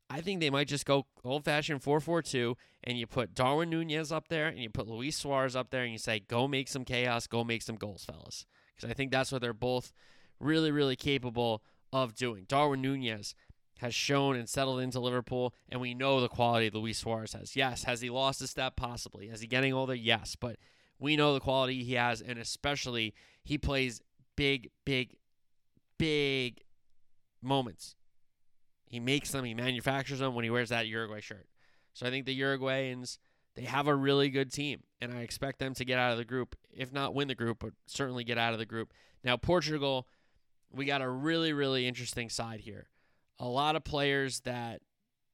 [0.08, 3.70] I think they might just go old fashioned 4 4 2, and you put Darwin
[3.70, 6.68] Nunez up there, and you put Luis Suarez up there, and you say, go make
[6.68, 8.46] some chaos, go make some goals, fellas.
[8.76, 9.92] Because I think that's what they're both
[10.38, 12.44] really, really capable of doing.
[12.46, 13.34] Darwin Nunez
[13.80, 17.56] has shown and settled into Liverpool, and we know the quality Luis Suarez has.
[17.56, 18.76] Yes, has he lost a step?
[18.76, 19.26] Possibly.
[19.26, 19.94] Is he getting older?
[19.94, 20.54] Yes, but
[21.00, 23.12] we know the quality he has, and especially
[23.42, 24.00] he plays
[24.40, 25.16] big, big,
[25.98, 26.62] big
[27.42, 27.94] moments.
[28.86, 31.46] He makes them, he manufactures them when he wears that Uruguay shirt.
[31.92, 33.18] So I think the Uruguayans,
[33.54, 36.24] they have a really good team, and I expect them to get out of the
[36.24, 38.94] group, if not win the group, but certainly get out of the group.
[39.22, 40.08] Now, Portugal,
[40.72, 42.88] we got a really, really interesting side here.
[43.38, 44.80] A lot of players that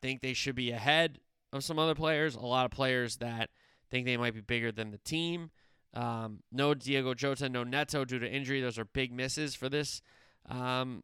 [0.03, 1.21] think they should be ahead
[1.53, 3.51] of some other players, a lot of players that
[3.89, 5.53] think they might be bigger than the team.
[5.97, 8.61] Um, no Diogo Jota, no Neto due to injury.
[8.61, 10.03] Those are big misses for this
[10.49, 11.03] um,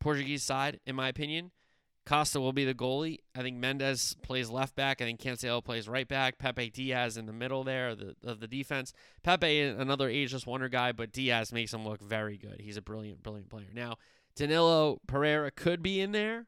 [0.00, 1.50] Portuguese side, in my opinion.
[2.06, 3.18] Costa will be the goalie.
[3.34, 5.02] I think Mendes plays left back.
[5.02, 6.38] I think Cancelo plays right back.
[6.38, 8.92] Pepe Dias in the middle there of the, of the defense.
[9.24, 12.60] Pepe, another ageless wonder guy, but Dias makes him look very good.
[12.60, 13.66] He's a brilliant, brilliant player.
[13.74, 13.96] Now,
[14.36, 16.46] Danilo Pereira could be in there.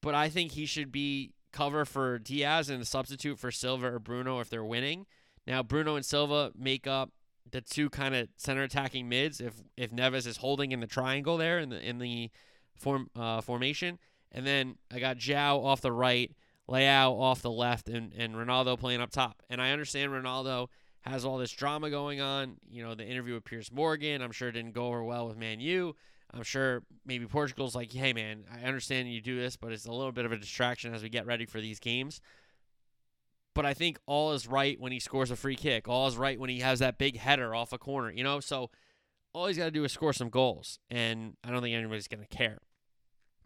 [0.00, 4.40] but I think he should be cover for Dias and substitute for Silva or Bruno
[4.40, 5.06] if they're winning.
[5.48, 7.10] Now Bruno and Silva make up
[7.50, 11.38] the two kind of center attacking mids if if Neves is holding in the triangle
[11.38, 12.30] there in the in the
[12.76, 13.98] form uh, formation,
[14.30, 16.30] and then I got João off the right,
[16.68, 19.42] Leao off the left, and and Ronaldo playing up top.
[19.48, 20.68] And I understand Ronaldo
[21.00, 22.56] has all this drama going on.
[22.70, 25.60] You know, the interview with Piers Morgan, I'm sure didn't go over well with Man
[25.60, 25.96] U.
[26.34, 29.92] I'm sure maybe Portugal's like, hey man, I understand you do this, but it's a
[29.92, 32.20] little bit of a distraction as we get ready for these games.
[33.58, 35.88] But I think all is right when he scores a free kick.
[35.88, 38.38] All is right when he has that big header off a corner, you know?
[38.38, 38.70] So
[39.32, 40.78] all he's got to do is score some goals.
[40.92, 42.58] And I don't think anybody's going to care.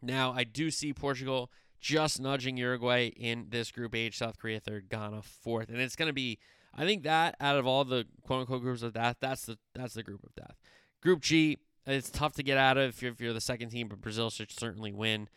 [0.03, 4.91] Now, I do see Portugal just nudging Uruguay in this Group H, South Korea third,
[4.91, 5.71] Ghana fourth.
[5.71, 6.39] And it's going to be,
[6.75, 9.95] I think that out of all the quote unquote groups of death, that's the, that's
[9.95, 10.59] the group of death.
[11.01, 13.89] Group G, it's tough to get out of if you're, if you're the second team,
[13.89, 15.31] but Brazil should certainly win.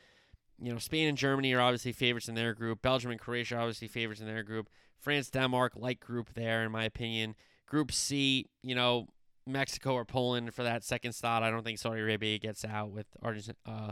[0.61, 2.81] You know, Spain and Germany are obviously favorites in their group.
[2.81, 4.69] Belgium and Croatia are obviously favorites in their group.
[4.99, 7.35] France, Denmark, light group there, in my opinion.
[7.67, 9.07] Group C, you know,
[9.45, 11.43] Mexico or Poland for that second spot.
[11.43, 13.91] I don't think Saudi Arabia gets out with Argentina, uh,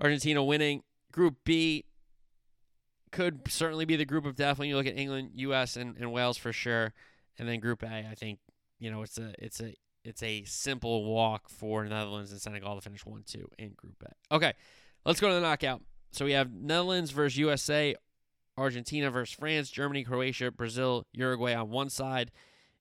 [0.00, 0.82] Argentina winning.
[1.12, 1.84] Group B
[3.12, 6.12] could certainly be the group of death when you look at England, U.S., and, and
[6.12, 6.92] Wales for sure.
[7.38, 8.38] And then Group A, I think
[8.78, 12.80] you know it's a it's a it's a simple walk for Netherlands and Senegal to
[12.80, 14.34] finish 1 2 in Group A.
[14.34, 14.54] Okay,
[15.04, 15.82] let's go to the knockout.
[16.10, 17.94] So we have Netherlands versus USA,
[18.56, 22.30] Argentina versus France, Germany, Croatia, Brazil, Uruguay on one side,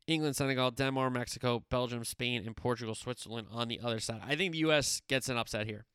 [0.07, 4.21] England, Senegal, Denmark, Mexico, Belgium, Spain, and Portugal, Switzerland on the other side.
[4.25, 5.01] I think the U.S.
[5.07, 5.85] gets an upset here.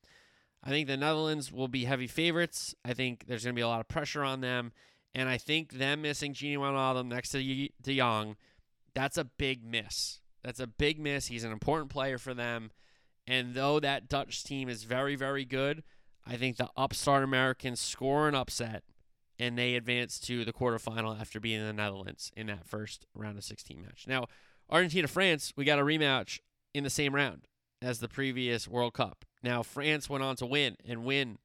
[0.62, 2.74] I think the Netherlands will be heavy favorites.
[2.84, 4.72] I think there's going to be a lot of pressure on them.
[5.14, 7.38] And I think them missing Gini Wijnaldum next to
[7.82, 8.36] De Jong,
[8.94, 10.20] that's a big miss.
[10.42, 11.26] That's a big miss.
[11.26, 12.70] He's an important player for them.
[13.26, 15.82] And though that Dutch team is very, very good,
[16.26, 18.82] I think the upstart Americans score an upset
[19.38, 23.44] and they advance to the quarterfinal after beating the Netherlands in that first round of
[23.44, 24.04] 16 match.
[24.06, 24.26] Now,
[24.68, 26.40] Argentina France, we got a rematch
[26.74, 27.46] in the same round
[27.82, 29.24] as the previous World Cup.
[29.42, 31.38] Now, France went on to win and win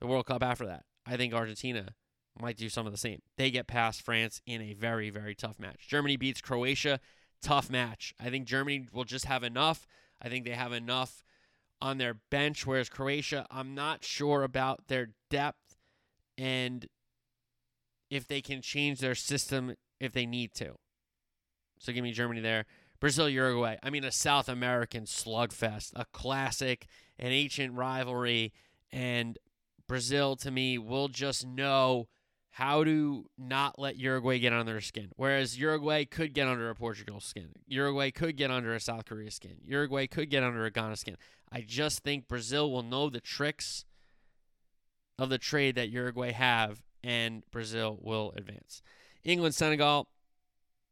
[0.00, 0.84] the World Cup after that.
[1.06, 1.94] I think Argentina
[2.38, 3.22] might do some of the same.
[3.36, 5.88] They get past France in a very, very tough match.
[5.88, 7.00] Germany beats Croatia
[7.40, 8.14] tough match.
[8.20, 9.86] I think Germany will just have enough.
[10.20, 11.22] I think they have enough
[11.80, 15.76] on their bench, whereas Croatia, I'm not sure about their depth
[16.36, 16.86] and
[18.10, 20.74] if they can change their system if they need to.
[21.78, 22.66] So give me Germany there.
[23.00, 23.76] Brazil, Uruguay.
[23.82, 26.86] I mean, a South American slugfest, a classic,
[27.18, 28.52] an ancient rivalry.
[28.90, 29.38] And
[29.86, 32.08] Brazil, to me, will just know
[32.50, 35.10] how to not let Uruguay get under their skin.
[35.16, 37.50] Whereas Uruguay could get under a Portugal skin.
[37.66, 39.56] Uruguay could get under a South Korea skin.
[39.64, 41.16] Uruguay could get under a Ghana skin.
[41.52, 43.84] I just think Brazil will know the tricks
[45.18, 48.82] of the trade that Uruguay have, and Brazil will advance.
[49.24, 50.08] England, Senegal.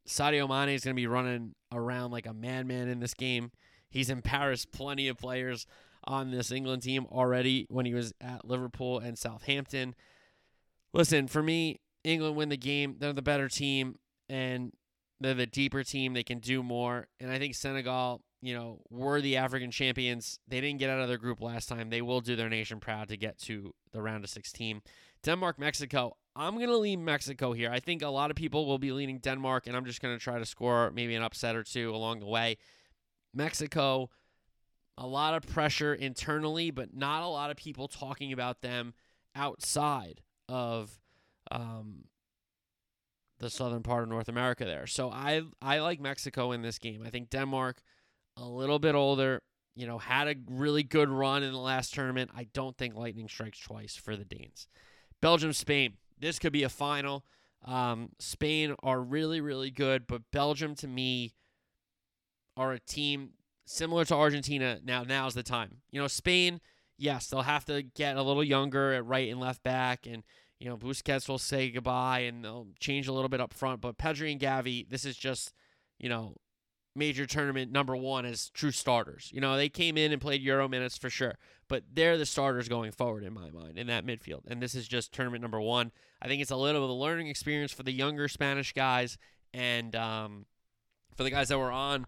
[0.07, 3.51] Sadio Mane is going to be running around like a madman in this game.
[3.88, 5.66] He's embarrassed plenty of players
[6.05, 9.97] on this England team already when he was at Liverpool and Southampton
[10.97, 12.97] listen, for me, England win the game.
[12.99, 13.97] They're the better team
[14.29, 14.73] and
[15.21, 16.15] they're the deeper team.
[16.15, 17.09] They can do more.
[17.21, 20.39] And I think Senegal, you know, were the African champions.
[20.49, 21.91] They didn't get out of their group last time.
[21.91, 24.81] They will do their nation proud to get to the round of 16.
[25.23, 26.17] Denmark, Mexico.
[26.35, 27.71] I'm going to lean Mexico here.
[27.71, 30.23] I think a lot of people will be leaning Denmark, and I'm just going to
[30.23, 32.59] try to score maybe an upset or two along the way.
[33.33, 34.11] Mexico,
[34.99, 38.93] a lot of pressure internally, but not a lot of people talking about them
[39.35, 40.99] outside of
[41.51, 42.05] um,
[43.39, 44.87] the southern part of North America there.
[44.87, 47.03] So I I like Mexico in this game.
[47.05, 47.83] I think Denmark
[48.37, 49.43] a little bit older,
[49.75, 52.31] you know, had a really good run in the last tournament.
[52.35, 54.69] I don't think lightning strikes twice for the Danes.
[55.21, 55.95] Belgium Spain.
[56.19, 57.25] This could be a final.
[57.65, 61.35] Um, Spain are really really good, but Belgium to me
[62.57, 63.31] are a team
[63.67, 64.79] similar to Argentina.
[64.83, 65.79] Now now's the time.
[65.91, 66.61] You know, Spain
[66.99, 70.23] yes, they'll have to get a little younger at right and left back, and
[70.59, 73.81] you know Busquets will say goodbye, and they'll change a little bit up front.
[73.81, 75.53] But Pedri and Gavi, this is just
[75.99, 76.37] you know
[76.95, 79.31] major tournament number one as true starters.
[79.33, 81.37] You know they came in and played Euro minutes for sure,
[81.69, 84.47] but they're the starters going forward in my mind in that midfield.
[84.47, 85.93] And this is just tournament number one.
[86.23, 89.19] I think it's a little of a learning experience for the younger Spanish guys
[89.53, 90.47] and um,
[91.15, 92.07] for the guys that were on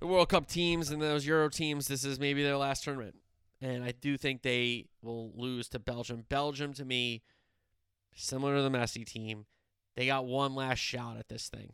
[0.00, 1.88] the World Cup teams and those Euro teams.
[1.88, 3.14] This is maybe their last tournament
[3.60, 6.24] and I do think they will lose to Belgium.
[6.28, 7.22] Belgium, to me,
[8.14, 9.46] similar to the Messi team,
[9.96, 11.72] they got one last shot at this thing.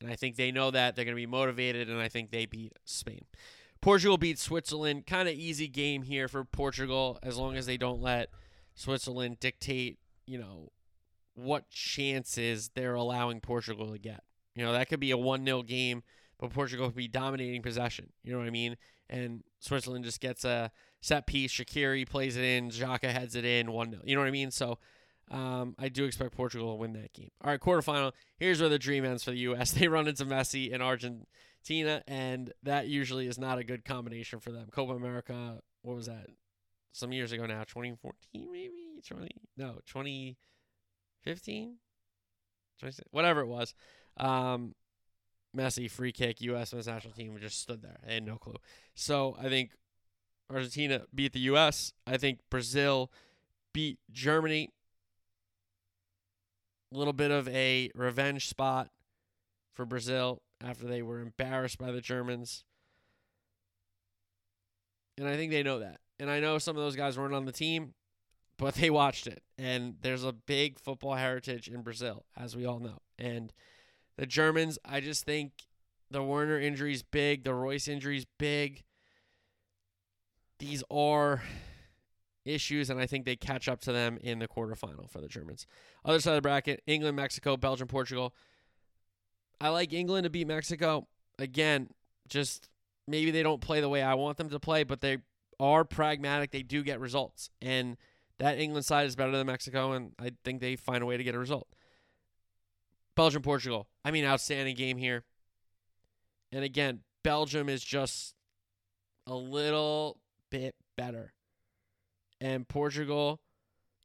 [0.00, 0.96] And I think they know that.
[0.96, 3.26] They're going to be motivated, and I think they beat Spain.
[3.82, 5.06] Portugal beat Switzerland.
[5.06, 8.30] Kind of easy game here for Portugal as long as they don't let
[8.74, 10.70] Switzerland dictate, you know,
[11.34, 14.22] what chances they're allowing Portugal to get.
[14.54, 16.02] You know, that could be a 1 0 game,
[16.38, 18.10] but Portugal could be dominating possession.
[18.22, 18.76] You know what I mean?
[19.08, 21.52] And Switzerland just gets a set piece.
[21.52, 22.70] Shaqiri plays it in.
[22.70, 24.02] Xhaka heads it in 1 0.
[24.04, 24.50] You know what I mean?
[24.50, 24.78] So
[25.30, 27.30] um, I do expect Portugal to win that game.
[27.42, 28.12] All right, quarterfinal.
[28.36, 29.70] Here's where the dream ends for the U.S.
[29.78, 34.50] They run into Messi and Argentina, and that usually is not a good combination for
[34.50, 34.68] them.
[34.72, 36.26] Copa America, what was that?
[36.92, 38.72] Some years ago now, 2014 maybe?
[39.06, 41.76] 20, no, 2015?
[43.12, 43.74] Whatever it was.
[44.16, 44.74] Um,
[45.56, 46.72] Messi, free kick, U.S.
[46.72, 47.98] national team just stood there.
[48.06, 48.56] They had no clue.
[48.94, 49.70] So I think
[50.50, 51.92] Argentina beat the U.S.
[52.06, 53.10] I think Brazil
[53.72, 54.70] beat Germany
[56.92, 58.90] a little bit of a revenge spot
[59.74, 62.64] for Brazil after they were embarrassed by the Germans.
[65.16, 66.00] And I think they know that.
[66.18, 67.94] And I know some of those guys weren't on the team,
[68.58, 69.42] but they watched it.
[69.56, 72.98] And there's a big football heritage in Brazil, as we all know.
[73.18, 73.52] And
[74.16, 75.52] the Germans, I just think
[76.10, 78.82] the Werner injury is big, the Reus injury is big.
[80.60, 81.42] These are
[82.44, 85.66] issues, and I think they catch up to them in the quarterfinal for the Germans.
[86.04, 88.34] Other side of the bracket England, Mexico, Belgium, Portugal.
[89.60, 91.08] I like England to beat Mexico.
[91.38, 91.88] Again,
[92.28, 92.68] just
[93.08, 95.18] maybe they don't play the way I want them to play, but they
[95.58, 96.50] are pragmatic.
[96.50, 97.50] They do get results.
[97.60, 97.96] And
[98.38, 101.24] that England side is better than Mexico, and I think they find a way to
[101.24, 101.68] get a result.
[103.16, 103.88] Belgium, Portugal.
[104.04, 105.24] I mean, outstanding game here.
[106.52, 108.34] And again, Belgium is just
[109.26, 110.18] a little
[110.50, 111.32] bit better
[112.40, 113.40] and Portugal,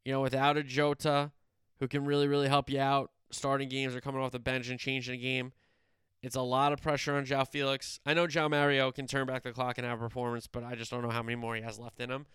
[0.03, 1.31] you know, without a Jota
[1.79, 4.79] who can really, really help you out, starting games or coming off the bench and
[4.79, 5.53] changing the game.
[6.21, 7.99] It's a lot of pressure on João Félix.
[8.05, 10.75] I know Jao Mario can turn back the clock and have a performance, but I
[10.75, 12.25] just don't know how many more he has left in him.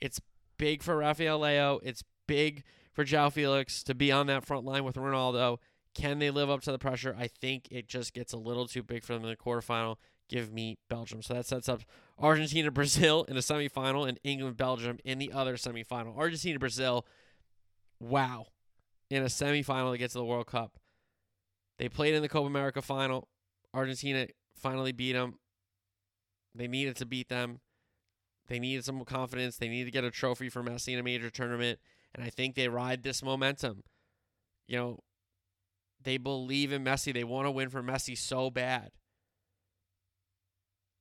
[0.00, 0.20] It's
[0.58, 1.78] big for Rafael Leão.
[1.82, 5.58] It's big for João Félix to be on that front line with Ronaldo.
[5.94, 7.14] Can they live up to the pressure?
[7.18, 9.96] I think it just gets a little too big for them in the quarterfinal
[10.28, 11.22] give me Belgium.
[11.22, 11.82] So that sets up
[12.18, 16.16] Argentina Brazil in a semifinal and England Belgium in the other semifinal.
[16.16, 17.06] Argentina Brazil,
[18.00, 18.46] wow,
[19.10, 20.78] in a semifinal to get to the World Cup.
[21.78, 23.28] They played in the Copa America final.
[23.74, 24.26] Argentina
[24.58, 25.38] finally beat them.
[26.54, 27.60] They needed to beat them.
[28.48, 29.58] They needed some confidence.
[29.58, 31.78] They needed to get a trophy for Messi in a major tournament.
[32.14, 33.82] And I think they ride this momentum.
[34.66, 35.00] You know,
[36.02, 37.12] they believe in Messi.
[37.12, 38.92] They want to win for Messi so bad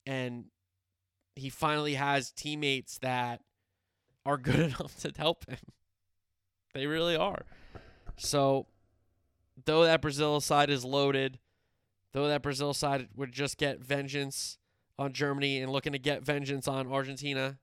[0.05, 0.45] and
[1.35, 3.41] he finally has teammates that
[4.25, 5.57] are good enough to help him.
[6.73, 7.45] They really are.
[8.17, 8.67] So,
[9.65, 11.39] though that Brazil side is loaded,
[12.13, 14.57] though that Brazil side would just get vengeance
[14.97, 17.57] on Germany and looking to get vengeance on Argentina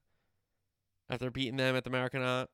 [1.08, 2.46] after beating them at the Maracanã,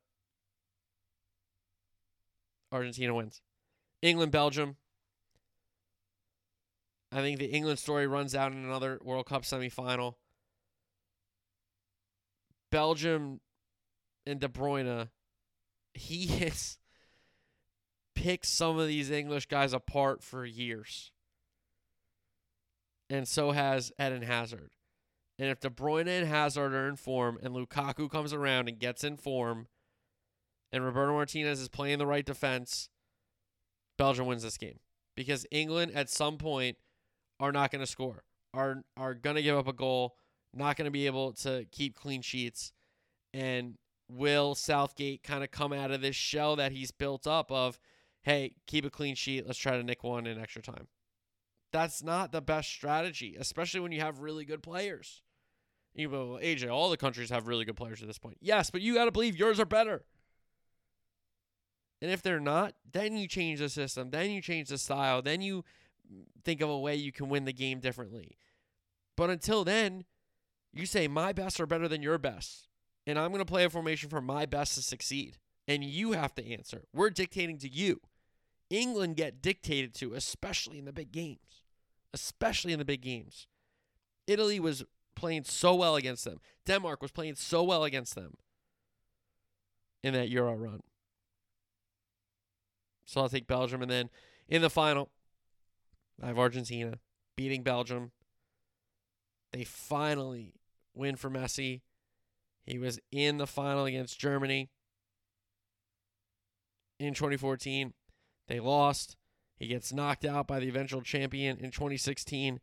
[2.73, 3.41] Argentina wins.
[4.03, 4.77] England, Belgium.
[7.11, 10.15] I think the England story runs out in another World Cup semifinal.
[12.71, 13.41] Belgium
[14.27, 15.09] and De Bruyne,
[15.95, 16.79] he has
[18.15, 21.13] picked some of these English guys apart for years.
[23.09, 24.71] And so has Eden Hazard.
[25.39, 29.03] And if De Bruyne and Hazard are in form and Lukaku comes around and gets
[29.03, 29.69] in form
[30.73, 32.91] and Roberto Martinez is playing the right defense,
[33.97, 34.81] Belgium wins this game.
[35.17, 36.77] Because England at some point
[37.41, 38.25] are not going to score,
[38.55, 40.17] are are going to give up a goal,
[40.55, 42.73] not going to be able to keep clean sheets,
[43.33, 43.77] and
[44.09, 47.79] will Southgate kind of come out of this shell that he's built up of,
[48.23, 50.89] hey, keep a clean sheet, let's try to nick one in extra time.
[51.73, 55.23] That's not the best strategy, especially when you have really good players.
[55.95, 58.39] You go, AJ, all the countries have really good players at this point.
[58.41, 60.05] Yes, but you got to believe yours are better.
[62.01, 65.43] And if they're not, then you change the system, then you change the style, then
[65.43, 65.65] you
[66.45, 68.37] think of a way you can win the game differently.
[69.17, 70.05] But until then,
[70.73, 72.69] you say my best are better than your best.
[73.07, 75.39] And I'm going to play a formation for my best to succeed.
[75.67, 76.85] And you have to answer.
[76.93, 78.01] We're dictating to you.
[78.71, 81.63] England get dictated to, especially in the big games.
[82.13, 83.47] Especially in the big games.
[84.27, 84.85] Italy was
[85.15, 86.39] playing so well against them.
[86.67, 88.35] Denmark was playing so well against them
[90.03, 90.81] in that Euro run.
[93.05, 93.83] So I'll take Belgium.
[93.83, 94.11] And then
[94.49, 95.11] in the final,
[96.23, 96.99] I have Argentina
[97.37, 98.13] beating Belgium.
[99.53, 100.55] They finally
[100.95, 101.83] win for Messi.
[102.65, 104.71] He was in the final against Germany
[106.99, 107.95] in 2014.
[108.47, 109.17] They lost.
[109.57, 112.61] He gets knocked out by the eventual champion in 2016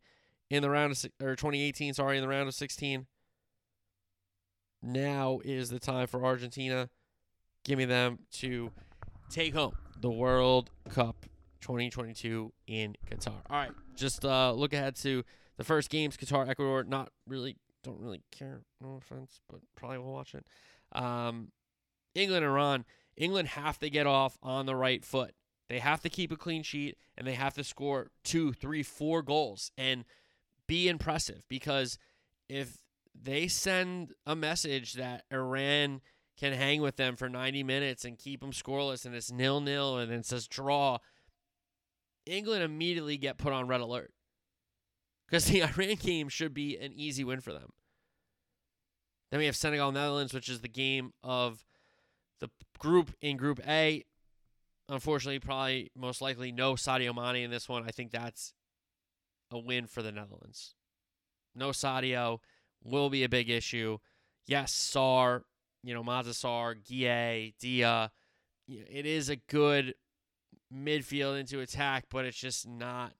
[0.48, 3.06] in the round of or 2018, sorry, in the round of 16.
[4.82, 6.88] Now is the time for Argentina
[7.66, 8.70] Give me them to
[9.28, 11.26] take home the World Cup
[11.66, 13.32] 2022 in Qatar.
[13.50, 15.24] All right, just uh, look ahead to
[15.56, 16.84] the first games Qatar, Ecuador.
[16.84, 18.62] Not really, don't really care.
[18.80, 20.46] No offense, but probably will watch it.
[20.92, 21.48] Um,
[22.14, 22.84] England, Iran.
[23.16, 25.34] England have to get off on the right foot.
[25.68, 29.22] They have to keep a clean sheet and they have to score two, three, four
[29.22, 30.04] goals and
[30.68, 31.98] be impressive because
[32.48, 32.82] if
[33.20, 36.02] they send a message that Iran
[36.38, 39.98] can hang with them for 90 minutes and keep them scoreless and it's nil nil
[39.98, 40.98] and it says draw,
[42.26, 44.12] England immediately get put on red alert
[45.26, 47.70] because the Iran game should be an easy win for them.
[49.30, 51.64] Then we have Senegal Netherlands, which is the game of
[52.40, 52.48] the
[52.78, 54.04] group in Group A.
[54.88, 57.84] Unfortunately, probably most likely no Sadio Mane in this one.
[57.84, 58.52] I think that's
[59.50, 60.74] a win for the Netherlands.
[61.54, 62.38] No Sadio
[62.84, 63.98] will be a big issue.
[64.46, 65.42] Yes, Sar,
[65.82, 68.12] you know, Maza Sarr, Gueye, Dia.
[68.68, 69.94] It is a good
[70.72, 73.12] midfield into attack, but it's just not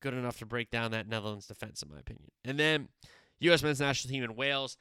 [0.00, 2.30] good enough to break down that Netherlands defense, in my opinion.
[2.44, 2.88] And then
[3.40, 3.62] U.S.
[3.62, 4.76] men's national team in Wales.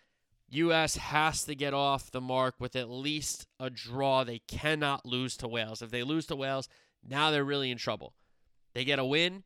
[0.49, 0.95] U.S.
[0.95, 4.24] has to get off the mark with at least a draw.
[4.24, 5.82] They cannot lose to Wales.
[5.82, 6.70] If they lose to Wales,
[7.05, 8.13] now they're really in trouble.
[8.74, 9.43] They get a win,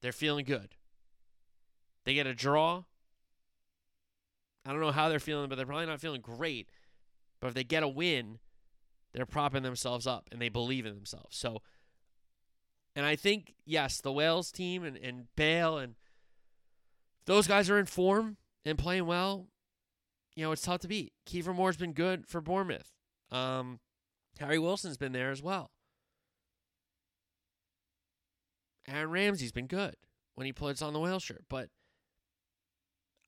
[0.00, 0.74] they're feeling good.
[2.04, 2.84] They get a draw.
[4.64, 6.68] I don't know how they're feeling, but they're probably not feeling great.
[7.40, 8.38] But if they get a win,
[9.12, 11.36] they're propping themselves up and they believe in themselves.
[11.36, 11.62] So,
[12.96, 15.94] and I think, yes, the Wales team and, and Bale and
[17.26, 19.48] those guys are in form and playing well
[20.34, 21.12] you know, it's tough to beat.
[21.26, 22.90] Kiefer Moore's been good for Bournemouth.
[23.30, 23.80] Um,
[24.38, 25.70] Harry Wilson's been there as well.
[28.88, 29.94] Aaron Ramsey's been good
[30.34, 31.68] when he puts on the whale shirt, but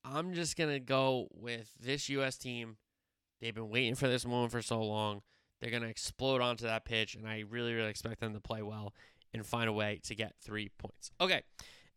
[0.05, 2.37] I'm just gonna go with this U.S.
[2.37, 2.77] team.
[3.41, 5.23] They've been waiting for this moment for so long.
[5.65, 8.93] They're gonna explode onto that pitch, and I really, really expect them to play well
[9.33, 11.11] and find a way to get three points.
[11.19, 11.41] Okay,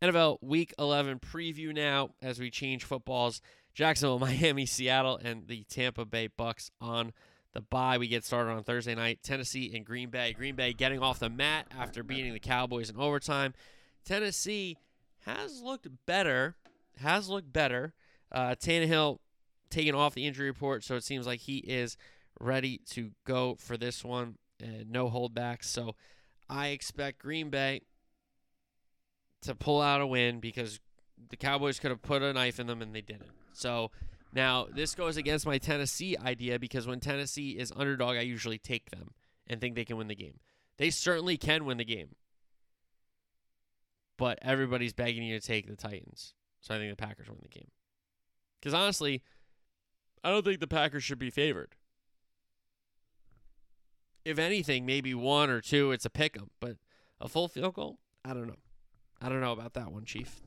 [0.00, 3.42] NFL Week 11 preview now as we change footballs.
[3.74, 7.12] Jacksonville, Miami, Seattle, and the Tampa Bay Bucks on
[7.52, 7.98] the bye.
[7.98, 9.18] We get started on Thursday night.
[9.22, 10.32] Tennessee and Green Bay.
[10.32, 13.52] Green Bay getting off the mat after beating the Cowboys in overtime.
[14.02, 14.78] Tennessee
[15.26, 16.56] has looked better.
[17.00, 17.92] Has looked better.
[18.32, 19.18] Uh, Tannehill
[19.68, 21.98] taken off the injury report, so it seems like he is
[22.40, 24.36] ready to go for this one.
[24.60, 25.64] And no holdbacks.
[25.64, 25.94] So
[26.48, 27.82] I expect Green Bay
[29.42, 30.80] to pull out a win because
[31.30, 33.30] the Cowboys could have put a knife in them and they didn't.
[33.52, 33.90] So
[34.32, 38.90] now this goes against my Tennessee idea because when Tennessee is underdog, I usually take
[38.90, 39.12] them
[39.46, 40.40] and think they can win the game.
[40.76, 42.16] They certainly can win the game.
[44.16, 46.34] But everybody's begging you to take the Titans.
[46.60, 47.70] So I think the Packers win the game.
[48.60, 49.22] Because honestly,
[50.24, 51.76] I don't think the Packers should be favored.
[54.28, 56.50] If anything, maybe one or two, it's a pick 'em.
[56.60, 56.76] But
[57.18, 57.98] a full field goal?
[58.22, 58.58] I don't know.
[59.22, 60.42] I don't know about that one, Chief.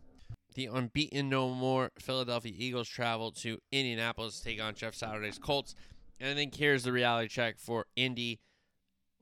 [0.53, 5.73] The unbeaten no more Philadelphia Eagles travel to Indianapolis to take on Jeff Saturday's Colts.
[6.19, 8.39] And I think here's the reality check for Indy.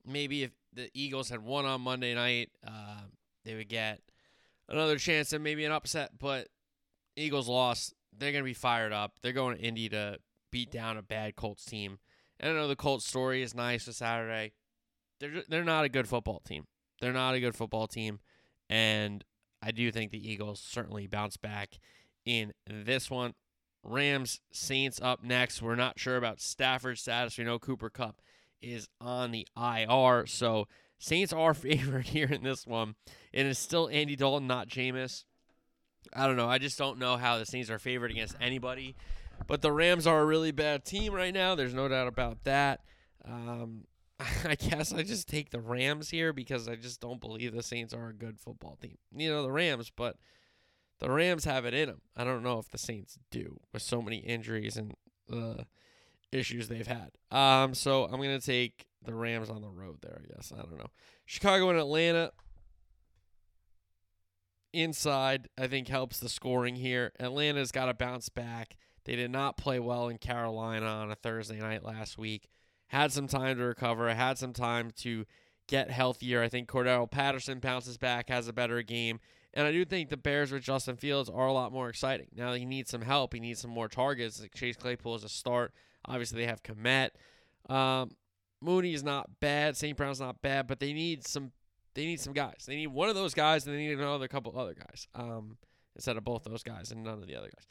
[0.06, 3.04] Maybe if the Eagles had won on Monday night, uh,
[3.46, 4.02] they would get
[4.68, 6.20] another chance and maybe an upset.
[6.20, 6.50] But
[7.16, 7.94] Eagles lost.
[8.12, 9.20] They're going to be fired up.
[9.22, 10.20] They're going to Indy to
[10.52, 12.00] beat down a bad Colts team.
[12.42, 14.54] I know the Colts story is nice for Saturday.
[15.20, 16.66] They're they're not a good football team.
[17.02, 18.20] They're not a good football team,
[18.70, 19.24] and
[19.62, 21.80] I do think the Eagles certainly bounce back
[22.26, 23.34] in this one.
[23.84, 25.62] Rams Saints up next.
[25.62, 27.38] We're not sure about Stafford's status.
[27.38, 28.22] We know Cooper Kupp
[28.62, 30.68] is on the IR, so
[30.98, 32.96] Saints are favored here in this one.
[33.34, 35.24] And It is still Andy Dalton, not Jameis.
[36.14, 36.50] I don't know.
[36.50, 38.96] I just don't know how the Saints are favored against anybody.
[39.50, 41.56] But the Rams are a really bad team right now.
[41.56, 42.82] There's no doubt about that.
[43.26, 43.86] Um,
[44.46, 47.92] I guess I just take the Rams here because I just don't believe the Saints
[47.92, 49.00] are a good football team.
[49.12, 50.18] You know, the Rams, but
[51.00, 52.02] the Rams have it in them.
[52.16, 54.94] I don't know if the Saints do with so many injuries and
[55.34, 55.64] uh,
[56.32, 57.10] issues they've had.
[57.32, 60.54] Um, so I'm going to take the Rams on the road there, I guess.
[60.56, 60.92] I don't know.
[61.26, 62.34] Chicago and Atlanta
[64.74, 67.14] inside, I think, helps the scoring here.
[67.20, 68.76] Atlanta's got to bounce back.
[69.06, 72.50] They did not play well in Carolina on a Thursday night last week
[72.90, 75.26] had some time to recover, had some time to
[75.68, 76.42] get healthier.
[76.42, 79.20] I think Cordarrelle Patterson bounces back, has a better game.
[79.54, 82.28] And I do think the Bears with Justin Fields are a lot more exciting.
[82.36, 83.34] Now he needs some help.
[83.34, 84.44] He needs some more targets.
[84.56, 85.74] Chase Claypool is a start.
[86.06, 87.12] Obviously they have Kmet.
[87.70, 88.12] Um,
[88.62, 89.78] Mooney is not bad.
[89.78, 89.96] St.
[89.96, 91.52] Brown's not bad, but they need some.
[91.94, 92.66] They need some guys.
[92.68, 95.08] They need one of those guys, and they need another couple other guys.
[95.16, 95.58] Um,
[95.96, 97.68] instead of both those guys and none of the other guys.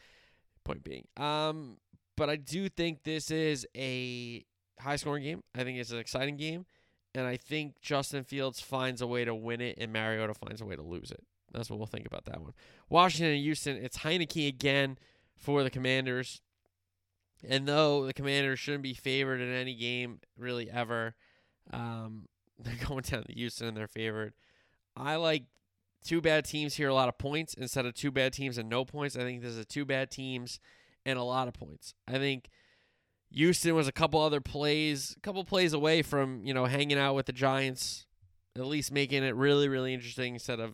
[0.68, 1.78] Point being, um,
[2.14, 4.44] but I do think this is a
[4.78, 5.42] high scoring game.
[5.54, 6.66] I think it's an exciting game.
[7.14, 10.66] And I think Justin Fields finds a way to win it and Mariota finds a
[10.66, 11.24] way to lose it.
[11.52, 12.52] That's what we'll think about that one.
[12.90, 14.98] Washington and Houston, it's Heinicke again
[15.34, 16.42] for the Commanders.
[17.48, 21.14] And though the Commanders shouldn't be favored in any game really ever,
[21.72, 22.26] um,
[22.58, 24.34] they're going down to Houston and they're favored.
[24.94, 25.44] I like
[26.08, 28.82] two bad teams here, a lot of points instead of two bad teams and no
[28.82, 29.14] points.
[29.14, 30.58] I think this is two bad teams
[31.04, 31.92] and a lot of points.
[32.08, 32.48] I think
[33.30, 37.14] Houston was a couple other plays, a couple plays away from you know hanging out
[37.14, 38.06] with the Giants,
[38.56, 40.72] at least making it really really interesting instead of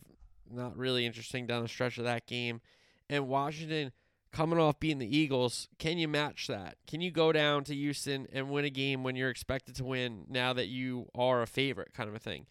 [0.49, 2.61] not really interesting down the stretch of that game.
[3.09, 3.91] And Washington
[4.31, 6.77] coming off beating the Eagles, can you match that?
[6.87, 10.25] Can you go down to Houston and win a game when you're expected to win
[10.29, 12.45] now that you are a favorite kind of a thing?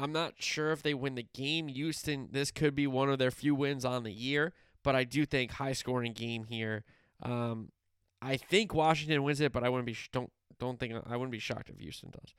[0.00, 1.68] I'm not sure if they win the game.
[1.68, 5.26] Houston, this could be one of their few wins on the year, but I do
[5.26, 6.84] think high scoring game here.
[7.22, 7.72] Um,
[8.22, 11.38] I think Washington wins it, but I wouldn't be don't don't think I wouldn't be
[11.38, 12.34] shocked if Houston does.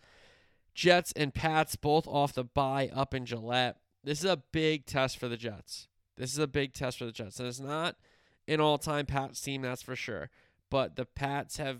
[0.73, 3.77] Jets and Pats both off the bye up in Gillette.
[4.03, 5.87] This is a big test for the Jets.
[6.15, 7.95] This is a big test for the Jets, and it's not
[8.47, 10.29] an all-time Pats team, that's for sure.
[10.69, 11.79] But the Pats have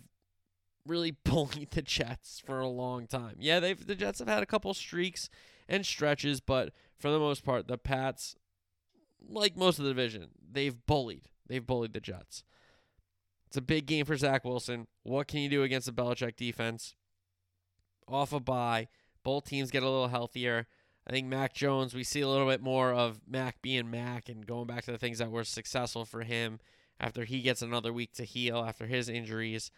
[0.85, 3.35] really bullied the Jets for a long time.
[3.39, 5.29] Yeah, they've the Jets have had a couple streaks
[5.69, 8.35] and stretches, but for the most part, the Pats,
[9.25, 11.29] like most of the division, they've bullied.
[11.47, 12.43] They've bullied the Jets.
[13.47, 14.87] It's a big game for Zach Wilson.
[15.03, 16.95] What can you do against the Belichick defense?
[18.07, 18.87] Off a bye.
[19.23, 20.67] Both teams get a little healthier.
[21.07, 24.45] I think Mac Jones, we see a little bit more of Mac being Mac and
[24.45, 26.59] going back to the things that were successful for him
[26.99, 29.71] after he gets another week to heal after his injuries.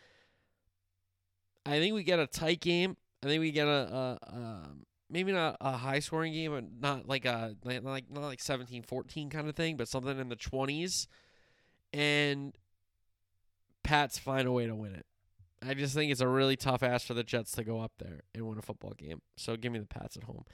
[1.65, 2.97] I think we get a tight game.
[3.23, 4.69] I think we get a, a, a
[5.11, 9.47] maybe not a high scoring game, but not like a like not like 17-14 kind
[9.47, 11.07] of thing, but something in the 20s.
[11.93, 12.53] And
[13.83, 15.05] Pats find a way to win it.
[15.63, 18.21] I just think it's a really tough ask for the Jets to go up there
[18.33, 19.21] and win a football game.
[19.35, 20.45] So give me the Pats at home.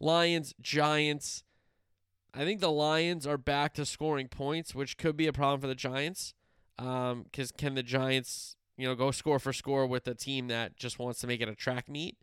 [0.00, 1.42] Lions, Giants.
[2.32, 5.66] I think the Lions are back to scoring points, which could be a problem for
[5.66, 6.34] the Giants.
[6.76, 10.76] Because um, can the Giants, you know, go score for score with a team that
[10.76, 12.16] just wants to make it a track meet?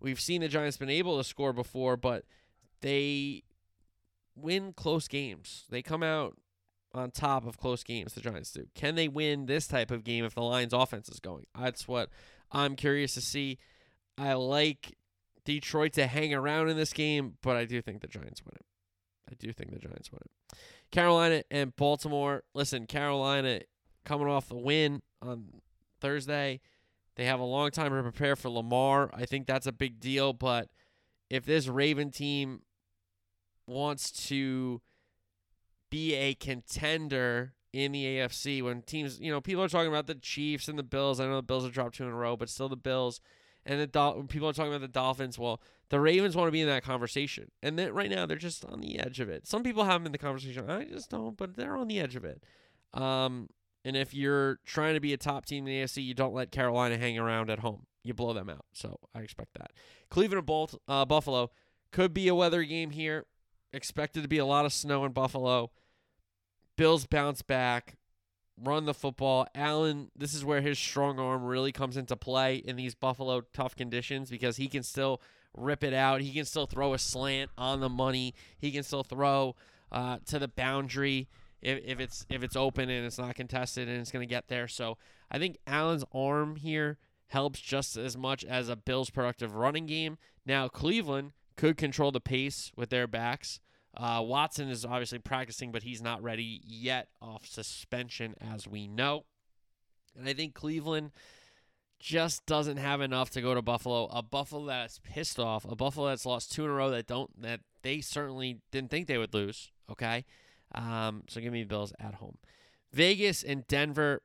[0.00, 2.24] We've seen the Giants been able to score before, but
[2.80, 3.42] they
[4.36, 5.64] win close games.
[5.70, 6.36] They come out
[6.94, 8.66] on top of close games the Giants do.
[8.74, 11.46] Can they win this type of game if the Lions offense is going?
[11.58, 12.10] That's what
[12.50, 13.58] I'm curious to see.
[14.16, 14.96] I like
[15.44, 18.64] Detroit to hang around in this game, but I do think the Giants win it.
[19.30, 20.58] I do think the Giants win it.
[20.90, 22.44] Carolina and Baltimore.
[22.54, 23.60] Listen, Carolina
[24.04, 25.60] coming off the win on
[26.00, 26.60] Thursday.
[27.18, 29.10] They have a long time to prepare for Lamar.
[29.12, 30.68] I think that's a big deal, but
[31.28, 32.62] if this Raven team
[33.66, 34.80] wants to
[35.90, 40.14] be a contender in the AFC when teams, you know, people are talking about the
[40.14, 41.18] Chiefs and the Bills.
[41.18, 43.20] I know the Bills have dropped two in a row, but still the Bills
[43.66, 45.40] and the Dol- people are talking about the Dolphins.
[45.40, 45.60] Well,
[45.90, 48.80] the Ravens want to be in that conversation, and then right now they're just on
[48.80, 49.44] the edge of it.
[49.46, 50.70] Some people have them in the conversation.
[50.70, 52.44] I just don't, but they're on the edge of it.
[52.94, 53.48] Um,
[53.88, 56.52] and if you're trying to be a top team in the AFC, you don't let
[56.52, 57.86] Carolina hang around at home.
[58.04, 58.66] You blow them out.
[58.74, 59.70] So I expect that.
[60.10, 61.50] Cleveland and Bolt, uh, Buffalo
[61.90, 63.24] could be a weather game here.
[63.72, 65.70] Expected to be a lot of snow in Buffalo.
[66.76, 67.96] Bills bounce back,
[68.62, 69.46] run the football.
[69.54, 73.74] Allen, this is where his strong arm really comes into play in these Buffalo tough
[73.74, 75.22] conditions because he can still
[75.56, 76.20] rip it out.
[76.20, 78.34] He can still throw a slant on the money.
[78.58, 79.56] He can still throw
[79.90, 81.26] uh, to the boundary
[81.62, 84.48] if, if it's if it's open and it's not contested and it's going to get
[84.48, 84.68] there.
[84.68, 84.98] So
[85.30, 86.98] I think Allen's arm here
[87.28, 90.18] helps just as much as a Bills productive running game.
[90.46, 93.60] Now Cleveland could control the pace with their backs.
[93.96, 99.24] Uh, Watson is obviously practicing, but he's not ready yet off suspension, as we know.
[100.16, 101.10] And I think Cleveland
[101.98, 104.06] just doesn't have enough to go to Buffalo.
[104.06, 107.42] A Buffalo that's pissed off, a Buffalo that's lost two in a row that don't
[107.42, 109.72] that they certainly didn't think they would lose.
[109.90, 110.24] Okay,
[110.74, 112.38] um, so give me Bills at home.
[112.92, 114.22] Vegas and Denver.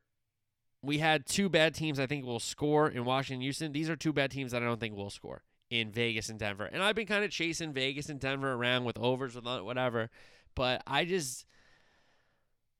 [0.81, 3.71] We had two bad teams I think will score in Washington, Houston.
[3.71, 6.65] These are two bad teams that I don't think will score in Vegas and Denver.
[6.65, 10.09] And I've been kind of chasing Vegas and Denver around with overs with whatever,
[10.55, 11.45] but I just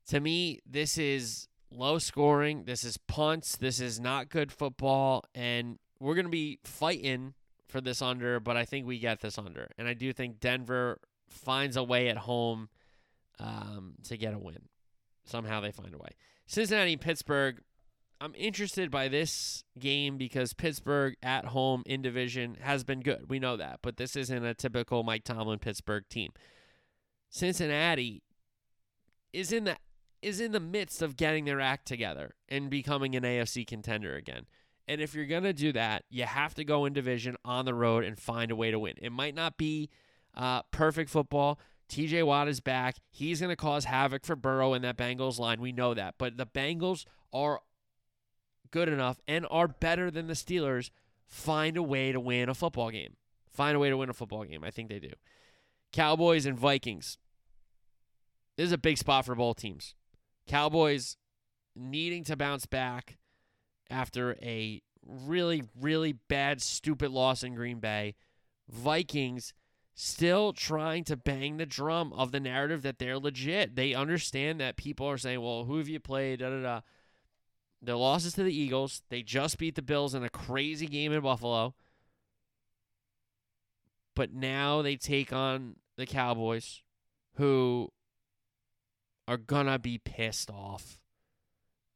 [0.08, 2.66] to me this is low scoring.
[2.66, 3.56] This is punts.
[3.56, 7.34] This is not good football and we're going to be fighting
[7.68, 9.72] for this under, but I think we get this under.
[9.78, 11.00] And I do think Denver
[11.30, 12.70] finds a way at home
[13.44, 14.70] um, to get a win.
[15.26, 16.10] Somehow they find a way.
[16.48, 17.62] Cincinnati, Pittsburgh.
[18.22, 23.30] I'm interested by this game because Pittsburgh at home in division has been good.
[23.30, 26.32] We know that, but this isn't a typical Mike Tomlin Pittsburgh team.
[27.30, 28.24] Cincinnati
[29.34, 29.76] is in the
[30.22, 34.46] is in the midst of getting their act together and becoming an AFC contender again.
[34.88, 37.74] And if you're going to do that, you have to go in division on the
[37.74, 38.94] road and find a way to win.
[39.02, 39.90] It might not be
[40.34, 41.60] uh, perfect football.
[41.94, 42.96] TJ Watt is back.
[43.12, 45.62] He's going to cause havoc for Burrow in that Bengals line.
[45.62, 46.16] We know that.
[46.18, 47.60] But the Bengals are
[48.72, 50.90] good enough and are better than the Steelers.
[51.28, 53.18] Find a way to win a football game.
[53.52, 54.64] Find a way to win a football game.
[54.64, 55.12] I think they do.
[55.92, 57.20] Cowboys and Vikings.
[58.58, 59.94] This is a big spot for both teams.
[60.48, 61.18] Cowboys
[61.76, 63.20] needing to bounce back
[63.92, 68.16] after a really, really bad, stupid loss in Green Bay.
[68.68, 69.54] Vikings
[69.96, 73.76] still trying to bang the drum of the narrative that they're legit.
[73.76, 76.40] They understand that people are saying, well, who have you played?
[76.40, 76.82] Da, da, da.
[77.82, 79.04] Their losses to the Eagles.
[79.10, 81.76] They just beat the Bills in a crazy game in Buffalo.
[84.16, 86.82] But now they take on the Cowboys,
[87.36, 87.92] who
[89.28, 91.00] are going to be pissed off.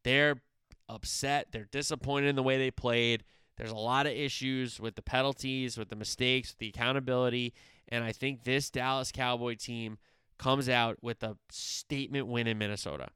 [0.03, 0.41] They're
[0.89, 1.47] upset.
[1.51, 3.23] They're disappointed in the way they played.
[3.57, 7.53] There's a lot of issues with the penalties, with the mistakes, with the accountability.
[7.89, 9.97] And I think this Dallas Cowboy team
[10.37, 13.07] comes out with a statement win in Minnesota.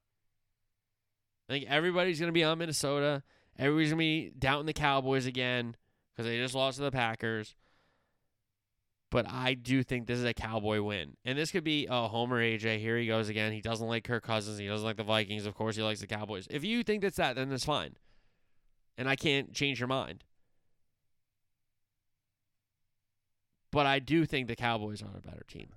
[1.49, 3.23] I think everybody's going to be on Minnesota.
[3.59, 5.75] Everybody's going to be doubting the Cowboys again
[6.15, 7.55] because they just lost to the Packers.
[9.11, 11.17] But I do think this is a Cowboy win.
[11.25, 13.51] And this could be, oh, Homer AJ, here he goes again.
[13.51, 14.57] He doesn't like Kirk Cousins.
[14.57, 15.45] He doesn't like the Vikings.
[15.45, 16.47] Of course, he likes the Cowboys.
[16.49, 17.97] If you think that's that, then that's fine.
[18.97, 20.23] And I can't change your mind.
[23.71, 25.69] But I do think the Cowboys are a better team.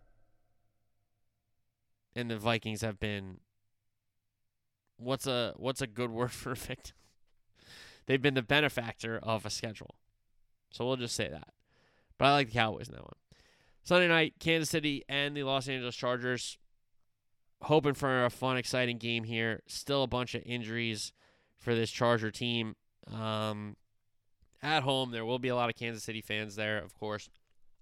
[2.17, 3.39] And the Vikings have been
[4.97, 6.97] what's a what's a good word for a victim?
[8.07, 9.95] They've been the benefactor of a schedule.
[10.71, 11.49] So we'll just say that.
[12.19, 13.15] But I like the Cowboys in that one.
[13.83, 16.59] Sunday night, Kansas City and the Los Angeles Chargers.
[17.63, 19.63] Hoping for a fun, exciting game here.
[19.67, 21.13] Still a bunch of injuries
[21.59, 22.77] for this Charger team.
[23.11, 23.77] Um,
[24.63, 27.31] at home, there will be a lot of Kansas City fans there, of course.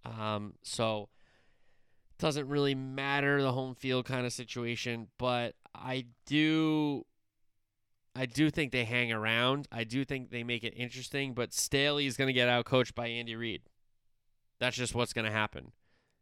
[0.05, 1.09] Um, so
[2.11, 7.05] it doesn't really matter the home field kind of situation, but I do
[8.15, 9.69] I do think they hang around.
[9.73, 12.95] I do think they make it interesting, but Staley is going to get out coached
[12.95, 13.63] by Andy Reid.
[14.59, 15.73] That's just what's going to happen.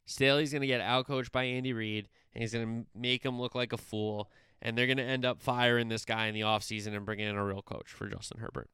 [0.07, 3.41] Staley's going to get out coached by Andy Reid, and he's going to make him
[3.41, 4.31] look like a fool,
[4.63, 7.37] and they're going to end up firing this guy in the offseason and bringing in
[7.37, 8.71] a real coach for Justin Herbert.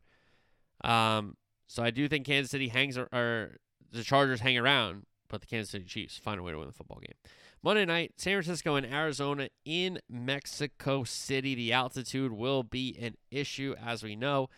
[0.85, 1.37] Um,
[1.67, 3.59] so I do think Kansas City hangs or
[3.93, 6.73] the Chargers hang around, but the Kansas City Chiefs find a way to win the
[6.73, 7.15] football game.
[7.63, 11.55] Monday night, San Francisco and Arizona in Mexico City.
[11.55, 14.49] The altitude will be an issue, as we know.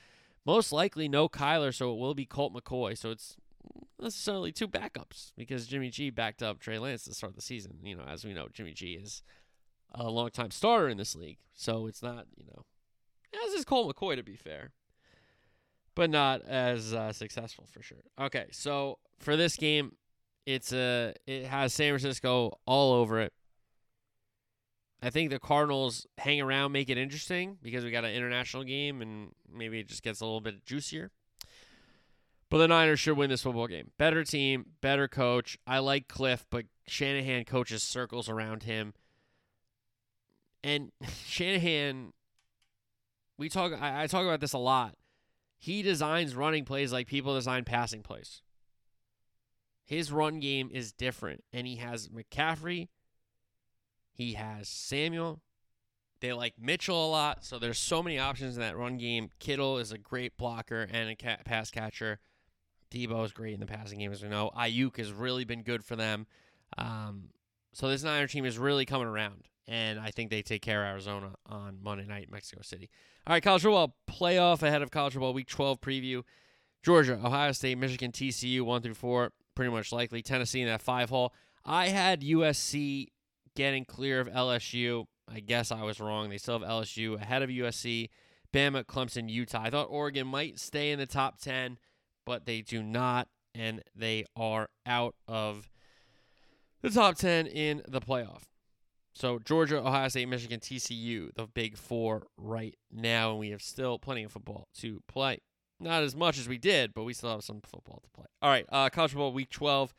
[0.44, 2.96] Most likely no Kyler, so it will be Colt McCoy.
[2.98, 3.36] So it's
[4.00, 7.78] necessarily two backups because Jimmy G backed up Trey Lance to start the season.
[7.82, 9.22] You know, as we know, Jimmy G is
[9.94, 11.38] a longtime starter in this league.
[11.54, 12.64] So it's not, you know,
[13.46, 14.72] as is Colt McCoy, to be fair
[15.98, 17.98] but not as uh, successful for sure.
[18.20, 19.96] Okay, so for this game,
[20.46, 23.32] it's a it has San Francisco all over it.
[25.02, 29.02] I think the Cardinals hang around, make it interesting because we got an international game
[29.02, 31.10] and maybe it just gets a little bit juicier.
[32.48, 33.90] But the Niners should win this football game.
[33.98, 35.58] Better team, better coach.
[35.66, 38.94] I like Kliff, but Shanahan coaches circles around him.
[40.62, 40.92] And
[41.26, 42.12] Shanahan,
[43.36, 43.72] we talk.
[43.72, 44.94] I, I talk about this a lot
[45.58, 48.42] he designs running plays like people design passing plays.
[49.84, 52.88] His run game is different, and he has McCaffrey.
[54.12, 55.40] He has Samuel.
[56.20, 59.30] They like Mitchell a lot, so there's so many options in that run game.
[59.38, 62.18] Kittle is a great blocker and a pass catcher.
[62.90, 64.50] Deebo is great in the passing game, as we know.
[64.56, 66.26] Aiyuk has really been good for them.
[66.76, 67.30] Um,
[67.72, 70.88] so this Niner team is really coming around and I think they take care of
[70.88, 72.88] Arizona on Monday night Mexico City.
[73.28, 76.22] All right, college football playoff ahead of college football week 12 preview.
[76.82, 80.22] Georgia, Ohio State, Michigan, TCU, 1 through 4, pretty much likely.
[80.22, 81.34] Tennessee in that 5 hole.
[81.62, 83.08] I had USC
[83.54, 85.04] getting clear of LSU.
[85.30, 86.30] I guess I was wrong.
[86.30, 88.08] They still have LSU ahead of USC.
[88.50, 89.64] Bama, Clemson, Utah.
[89.64, 91.76] I thought Oregon might stay in the top 10,
[92.24, 95.68] but they do not, and they are out of
[96.80, 98.44] the top 10 in the playoff.
[99.18, 103.98] So Georgia, Ohio State, Michigan, TCU, the big four right now, and we have still
[103.98, 105.40] plenty of football to play.
[105.80, 108.26] Not as much as we did, but we still have some football to play.
[108.40, 109.92] All right, uh, college football week 12.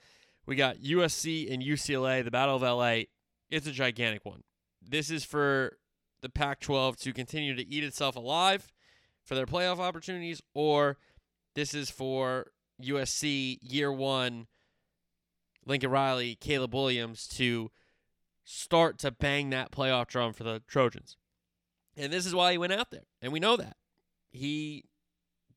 [0.46, 3.08] We got USC and UCLA, the Battle of LA.
[3.50, 4.44] It's a gigantic one.
[4.82, 5.78] This is for
[6.22, 8.72] the Pac 12 to continue to eat itself alive
[9.26, 10.98] for their playoff opportunities, or
[11.56, 12.52] this is for
[12.82, 14.48] USC year one,
[15.66, 17.70] Lincoln Riley, Caleb Williams to
[18.52, 21.18] start to bang that playoff drum for the Trojans.
[21.96, 23.06] And this is why he went out there.
[23.22, 23.78] And we know that.
[24.32, 24.86] He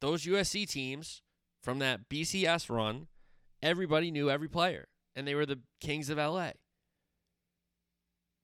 [0.00, 1.22] those USC teams
[1.62, 3.06] from that BCS run,
[3.62, 6.50] everybody knew every player, and they were the kings of LA.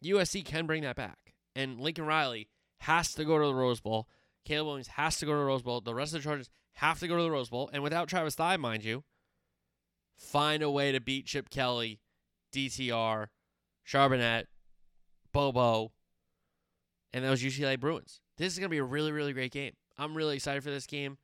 [0.03, 2.49] USC can bring that back, and Lincoln Riley
[2.81, 4.09] has to go to the Rose Bowl.
[4.45, 5.81] Caleb Williams has to go to the Rose Bowl.
[5.81, 8.37] The rest of the Chargers have to go to the Rose Bowl, and without Travis
[8.37, 9.03] Dye, mind you,
[10.17, 12.01] find a way to beat Chip Kelly,
[12.55, 13.27] DTR,
[13.89, 14.45] Charbonnet,
[15.33, 15.93] Bobo,
[17.13, 18.21] and those UCLA Bruins.
[18.37, 19.73] This is going to be a really, really great game.
[19.97, 21.19] I'm really excited for this game.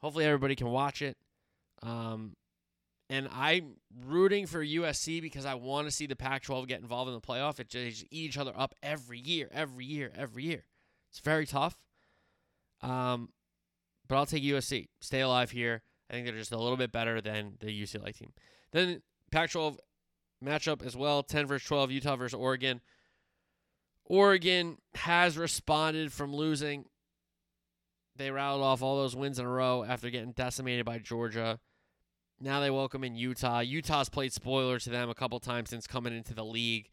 [0.00, 1.16] Hopefully, everybody can watch it.
[1.82, 2.36] Um,
[3.10, 7.08] and I'm rooting for USC because I want to see the Pac 12 get involved
[7.08, 7.60] in the playoff.
[7.60, 10.64] It just eat each other up every year, every year, every year.
[11.10, 11.76] It's very tough.
[12.82, 13.30] Um,
[14.08, 14.88] but I'll take USC.
[15.00, 15.82] Stay alive here.
[16.10, 18.32] I think they're just a little bit better than the UCLA team.
[18.72, 19.78] Then Pac 12
[20.44, 22.80] matchup as well 10 versus 12, Utah versus Oregon.
[24.04, 26.86] Oregon has responded from losing.
[28.16, 31.58] They rattled off all those wins in a row after getting decimated by Georgia.
[32.40, 33.60] Now they welcome in Utah.
[33.60, 36.90] Utah's played spoiler to them a couple times since coming into the league.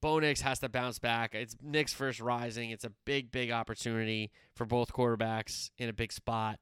[0.00, 1.34] Bo Nix has to bounce back.
[1.34, 2.70] It's Nix first rising.
[2.70, 6.60] It's a big, big opportunity for both quarterbacks in a big spot.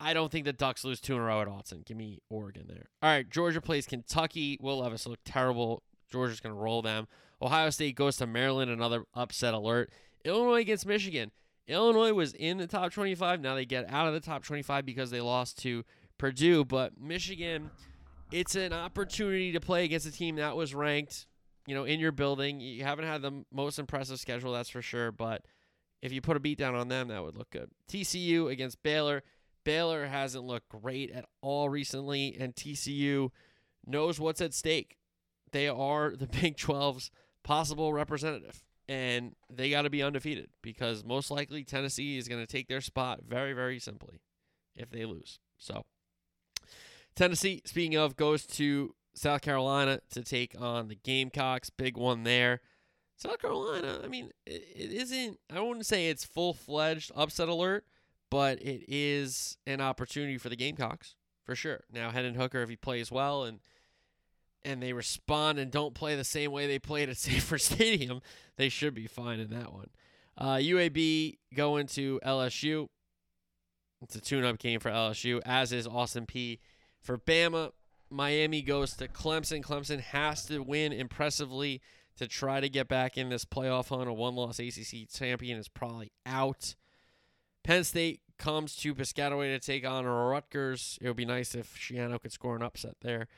[0.00, 1.84] I don't think the Ducks lose two in a row at Autzen.
[1.84, 2.88] Give me Oregon there.
[3.02, 4.58] All right, Georgia plays Kentucky.
[4.60, 5.82] Will Levis look terrible.
[6.10, 7.06] Georgia's going to roll them.
[7.42, 8.70] Ohio State goes to Maryland.
[8.70, 9.90] Another upset alert.
[10.24, 11.30] Illinois against Michigan.
[11.68, 13.40] Illinois was in the top 25.
[13.40, 15.84] Now they get out of the top 25 because they lost to
[16.18, 16.64] Purdue.
[16.64, 17.70] But Michigan,
[18.32, 21.26] it's an opportunity to play against a team that was ranked,
[21.66, 22.60] you know, in your building.
[22.60, 25.12] You haven't had the most impressive schedule, that's for sure.
[25.12, 25.44] But
[26.02, 27.70] if you put a beat down on them, that would look good.
[27.88, 29.22] TCU against Baylor.
[29.64, 33.30] Baylor hasn't looked great at all recently, and TCU
[33.86, 34.96] knows what's at stake.
[35.52, 37.10] They are the Big 12's
[37.42, 42.46] possible representative, and they got to be undefeated because most likely Tennessee is going to
[42.46, 44.20] take their spot very, very simply
[44.76, 45.38] if they lose.
[45.58, 45.84] So,
[47.14, 51.70] Tennessee, speaking of, goes to South Carolina to take on the Gamecocks.
[51.70, 52.60] Big one there.
[53.16, 57.84] South Carolina, I mean, it, it isn't, I wouldn't say it's full fledged upset alert
[58.30, 61.80] but it is an opportunity for the Gamecocks for sure.
[61.92, 63.60] Now, Hendon Hooker, if he plays well and
[64.62, 68.20] and they respond and don't play the same way they played at Sanford Stadium,
[68.56, 69.88] they should be fine in that one.
[70.36, 72.88] Uh, UAB going to LSU.
[74.02, 76.58] It's a tune-up game for LSU, as is Austin Peay
[77.00, 77.72] for Bama.
[78.10, 79.62] Miami goes to Clemson.
[79.62, 81.80] Clemson has to win impressively
[82.16, 84.08] to try to get back in this playoff hunt.
[84.08, 86.74] A one-loss ACC champion is probably out.
[87.62, 90.98] Penn State comes to Piscataway to take on Rutgers.
[91.00, 93.28] It would be nice if Schiano could score an upset there.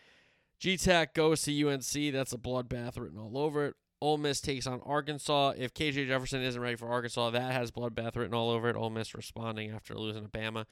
[0.60, 2.12] GTAC goes to UNC.
[2.12, 3.74] That's a bloodbath written all over it.
[4.00, 5.54] Ole Miss takes on Arkansas.
[5.56, 8.76] If KJ Jefferson isn't ready for Arkansas, that has bloodbath written all over it.
[8.76, 10.66] Ole Miss responding after losing to Bama.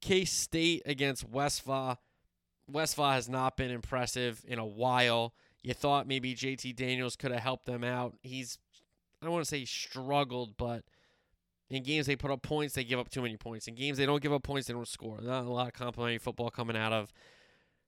[0.00, 1.98] K State against Westphal.
[2.66, 5.34] Westphal has not been impressive in a while.
[5.62, 8.16] You thought maybe JT Daniels could have helped them out.
[8.22, 8.58] He's,
[9.20, 10.84] I don't want to say he struggled, but
[11.72, 13.66] in games they put up points, they give up too many points.
[13.66, 15.20] In games they don't give up points, they don't score.
[15.22, 17.12] Not a lot of complimentary football coming out of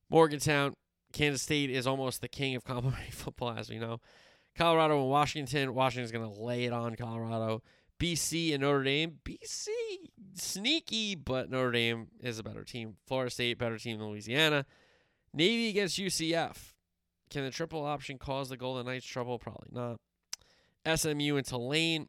[0.09, 0.73] Morgantown.
[1.13, 4.01] Kansas State is almost the king of complimentary football, as we know.
[4.57, 5.75] Colorado and Washington.
[5.75, 7.63] Washington's going to lay it on Colorado.
[8.01, 9.19] BC and Notre Dame.
[9.23, 9.67] BC
[10.35, 12.97] sneaky, but Notre Dame is a better team.
[13.07, 14.65] Florida State better team than Louisiana.
[15.35, 16.73] Navy against UCF.
[17.29, 19.39] Can the triple option cause the Golden Knights trouble?
[19.39, 20.01] Probably not.
[20.99, 22.09] SMU and Tulane.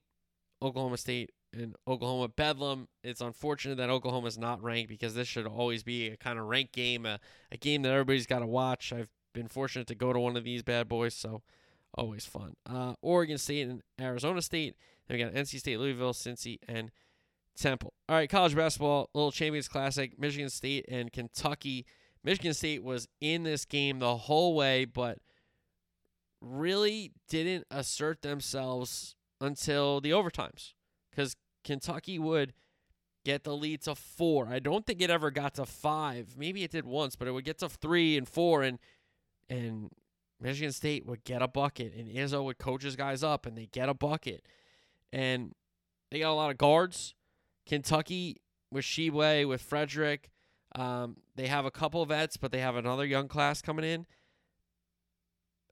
[0.62, 2.88] Oklahoma State and Oklahoma Bedlam.
[3.04, 6.46] It's unfortunate that Oklahoma is not ranked because this should always be a kind of
[6.46, 7.20] ranked game, a,
[7.52, 8.94] a game that everybody's got to watch.
[8.94, 11.42] I've been fortunate to go to one of these bad boys, so
[11.94, 12.56] always fun.
[12.70, 14.76] Uh, Oregon State and Arizona State.
[15.08, 16.92] Then we got NC State, Louisville, Cincy, and
[17.56, 17.94] Temple.
[18.10, 21.86] All right, college basketball, little Champions Classic, Michigan State and Kentucky.
[22.24, 25.20] Michigan State was in this game the whole way, but
[26.42, 30.74] really didn't assert themselves until the overtimes
[31.12, 31.36] because
[31.66, 32.54] Kentucky would
[33.26, 34.48] get the lead to four.
[34.48, 36.36] I don't think it ever got to five.
[36.38, 38.80] Maybe it did once, but it would get to three and four, and
[39.50, 39.90] and
[40.40, 43.66] Michigan State would get a bucket, and Izzo would coach his guys up, and they
[43.66, 44.46] get a bucket,
[45.12, 45.54] and
[46.12, 47.16] they got a lot of guards.
[47.66, 48.38] Kentucky
[48.72, 50.26] with Tshiebwe, with Fredrick.
[50.76, 54.06] Um, they have a couple vets, but they have another young class coming in.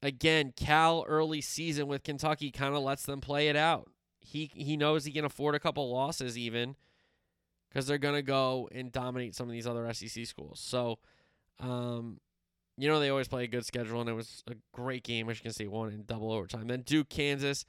[0.01, 3.92] Again, Cal early season with Kentucky kind of lets them play it out
[4.23, 6.75] he he knows he can afford a couple losses even
[7.69, 10.59] because they're gonna go and dominate some of these other SEC schools.
[10.59, 10.99] So,
[11.59, 12.19] um,
[12.77, 15.27] you know they always play a good schedule, and it was a great game.
[15.27, 16.67] Michigan State won in double overtime.
[16.67, 17.65] Then Duke, Kansas,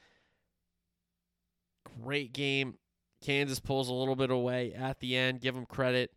[2.03, 2.79] great game.
[3.23, 5.41] Kansas pulls a little bit away at the end.
[5.41, 6.13] Give them credit.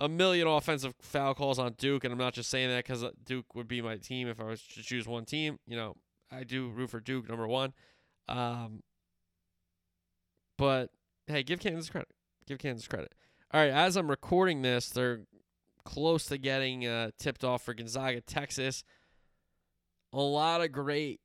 [0.00, 3.54] A million offensive foul calls on Duke, and I'm not just saying that because Duke
[3.54, 5.58] would be my team if I was to choose one team.
[5.66, 5.96] You know,
[6.30, 7.72] I do root for Duke, number one.
[8.28, 8.82] Um,
[10.62, 10.90] but
[11.26, 12.08] hey, give Kansas credit.
[12.46, 13.12] Give Kansas credit.
[13.50, 15.22] All right, as I'm recording this, they're
[15.84, 18.84] close to getting uh, tipped off for Gonzaga, Texas.
[20.12, 21.18] A lot of great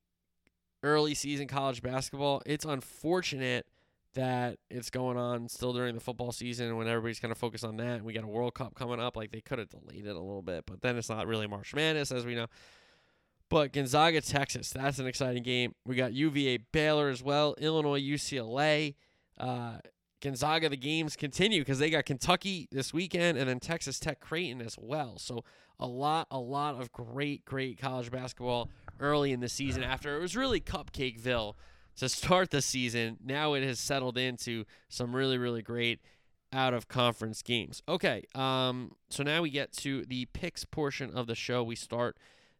[0.82, 2.42] early season college basketball.
[2.46, 3.66] It's unfortunate
[4.14, 7.76] that it's going on still during the football season when everybody's kind of focused on
[7.76, 8.02] that.
[8.02, 9.16] We got a World Cup coming up.
[9.16, 11.76] Like they could have delayed it a little bit, but then it's not really March
[11.76, 12.46] Madness, as we know.
[13.48, 15.76] But Gonzaga, Texas, that's an exciting game.
[15.86, 18.96] We got UVA, Baylor as well, Illinois, UCLA.
[19.38, 19.78] Uh,
[20.20, 24.60] Gonzaga, the games continue because they got Kentucky this weekend and then Texas Tech Creighton
[24.60, 25.16] as well.
[25.18, 25.44] So
[25.78, 28.68] a lot, a lot of great, great college basketball
[28.98, 31.54] early in the season after it was really Cupcakeville
[31.96, 33.18] to start the season.
[33.24, 36.00] Now it has settled into some really, really great
[36.52, 37.82] out of conference games.
[37.88, 41.62] Okay, um, so now we get to the picks portion of the show.
[41.62, 42.16] We start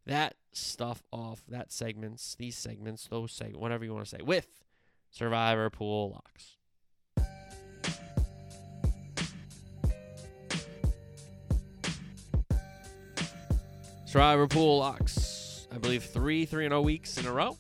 [0.07, 4.47] that stuff off, that segments, these segments, those segments, whatever you want to say, with
[5.11, 6.58] Survivor Pool Locks.
[14.09, 17.59] Survivor Pool locks, I believe three, three and zero weeks in a row,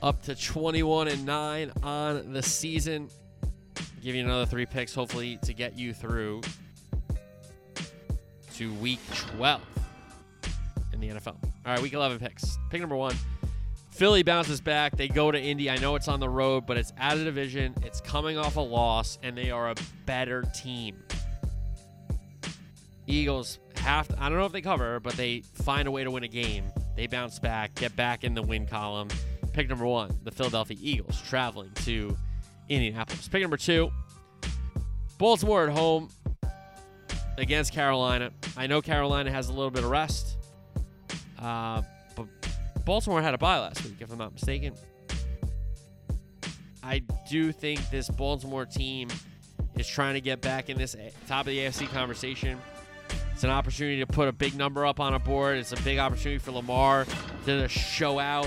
[0.00, 3.08] up to twenty-one and nine on the season.
[4.00, 6.42] Give you another three picks, hopefully, to get you through
[8.54, 9.60] to week twelve
[10.92, 11.34] in the NFL.
[11.42, 12.56] All right, week eleven picks.
[12.70, 13.16] Pick number one.
[13.90, 14.96] Philly bounces back.
[14.96, 15.68] They go to Indy.
[15.68, 17.74] I know it's on the road, but it's out of division.
[17.82, 19.74] It's coming off a loss, and they are a
[20.06, 21.02] better team.
[23.08, 26.10] Eagles have to, I don't know if they cover, but they find a way to
[26.10, 26.64] win a game.
[26.96, 29.08] They bounce back, get back in the win column.
[29.52, 32.16] Pick number one, the Philadelphia Eagles traveling to
[32.68, 33.28] Indianapolis.
[33.28, 33.92] Pick number two,
[35.18, 36.08] Baltimore at home
[37.36, 38.30] against Carolina.
[38.56, 40.38] I know Carolina has a little bit of rest,
[41.38, 41.82] uh,
[42.16, 42.26] but
[42.84, 44.74] Baltimore had a bye last week, if I'm not mistaken.
[46.82, 49.08] I do think this Baltimore team
[49.76, 52.58] is trying to get back in this top of the AFC conversation.
[53.34, 55.58] It's an opportunity to put a big number up on a board.
[55.58, 57.04] It's a big opportunity for Lamar
[57.46, 58.46] to show out.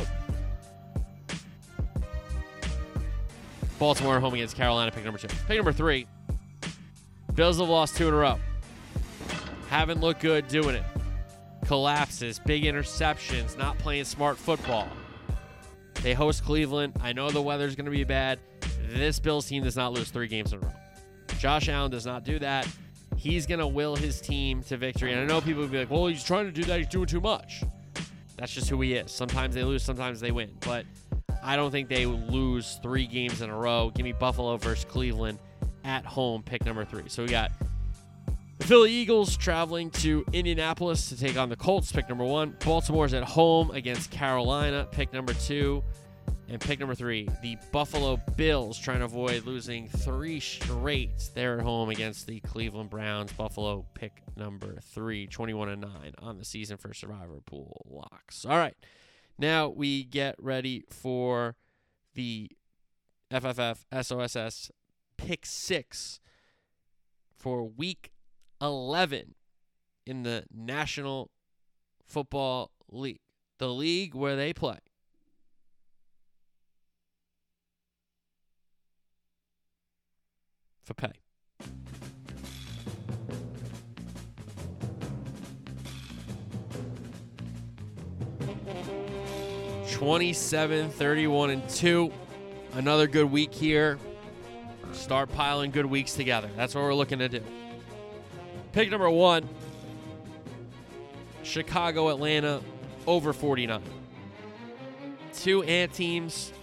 [3.77, 5.27] Baltimore home against Carolina, pick number two.
[5.45, 6.07] Pick number three.
[7.35, 8.39] Bills have lost two in a row.
[9.67, 10.83] Haven't looked good doing it.
[11.65, 14.87] Collapses, big interceptions, not playing smart football.
[15.95, 16.93] They host Cleveland.
[17.01, 18.39] I know the weather's going to be bad.
[18.87, 20.73] This Bills team does not lose three games in a row.
[21.39, 22.65] Josh Allen does not do that
[23.17, 25.11] he's going to will his team to victory.
[25.11, 26.77] And I know people will be like, well, he's trying to do that.
[26.77, 27.63] He's doing too much.
[28.37, 29.11] That's just who he is.
[29.11, 30.51] Sometimes they lose, sometimes they win.
[30.61, 30.85] But
[31.43, 33.91] I don't think they lose three games in a row.
[33.93, 35.39] Give me Buffalo versus Cleveland
[35.83, 37.03] at home, pick number three.
[37.07, 37.51] So we got
[38.59, 42.55] the Philly Eagles traveling to Indianapolis to take on the Colts, pick number one.
[42.63, 45.83] Baltimore's at home against Carolina, pick number two.
[46.49, 51.29] And pick number three, the Buffalo Bills trying to avoid losing three straight.
[51.33, 53.33] They're at home against the Cleveland Browns.
[53.33, 58.45] Buffalo pick number three, 21 and 9 on the season for Survivor Pool locks.
[58.45, 58.77] All right.
[59.37, 61.57] Now we get ready for
[62.15, 62.49] the
[63.29, 64.71] FFF SOSS
[65.17, 66.21] pick six
[67.35, 68.13] for week
[68.61, 69.35] 11
[70.05, 71.29] in the National
[72.05, 73.19] Football League,
[73.57, 74.79] the league where they play
[80.87, 81.11] for pay.
[89.91, 92.13] Twenty-seven, thirty-one, and two.
[92.73, 93.99] Another good week here.
[94.93, 96.49] Start piling good weeks together.
[96.55, 97.41] That's what we're looking to do.
[98.71, 99.47] Pick number one
[101.43, 102.61] Chicago, Atlanta,
[103.05, 103.81] over 49.
[105.33, 106.53] Two ant teams.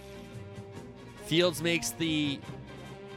[1.25, 2.39] Fields makes the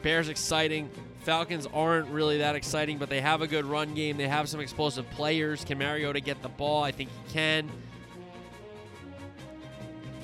[0.08, 0.88] Bears exciting.
[1.18, 4.16] Falcons aren't really that exciting, but they have a good run game.
[4.16, 5.66] They have some explosive players.
[5.66, 6.82] Can Mariota get the ball?
[6.82, 7.70] I think he can.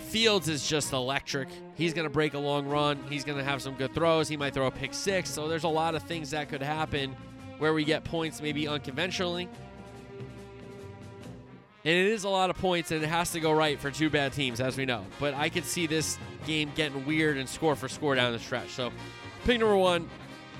[0.09, 1.49] Fields is just electric.
[1.75, 2.99] He's going to break a long run.
[3.11, 4.27] He's going to have some good throws.
[4.27, 5.29] He might throw a pick six.
[5.29, 7.15] So there's a lot of things that could happen
[7.59, 9.51] where we get points maybe unconventionally.
[11.85, 14.09] And it is a lot of points, and it has to go right for two
[14.09, 15.05] bad teams, as we know.
[15.21, 16.17] But I could see this
[16.47, 18.71] game getting weird and score for score down the stretch.
[18.71, 18.91] So
[19.45, 20.09] Pick number one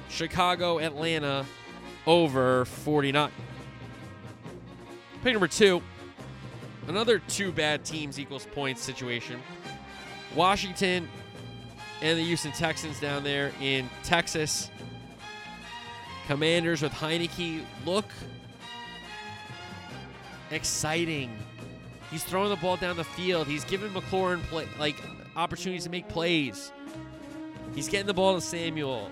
[0.09, 1.47] Chicago, Atlanta
[2.07, 3.31] over 49.
[5.23, 5.83] Pick number two
[6.89, 9.41] another two bad teams equals points situation.
[10.35, 11.09] Washington
[12.03, 14.71] and the Houston Texans down there in Texas.
[16.27, 18.07] Commanders with Heinicke look
[20.51, 21.37] exciting.
[22.11, 23.47] He's throwing the ball down the field.
[23.47, 24.97] He's giving McLaurin play, like
[25.37, 26.73] opportunities to make plays.
[27.75, 29.11] He's getting the ball to Samuel.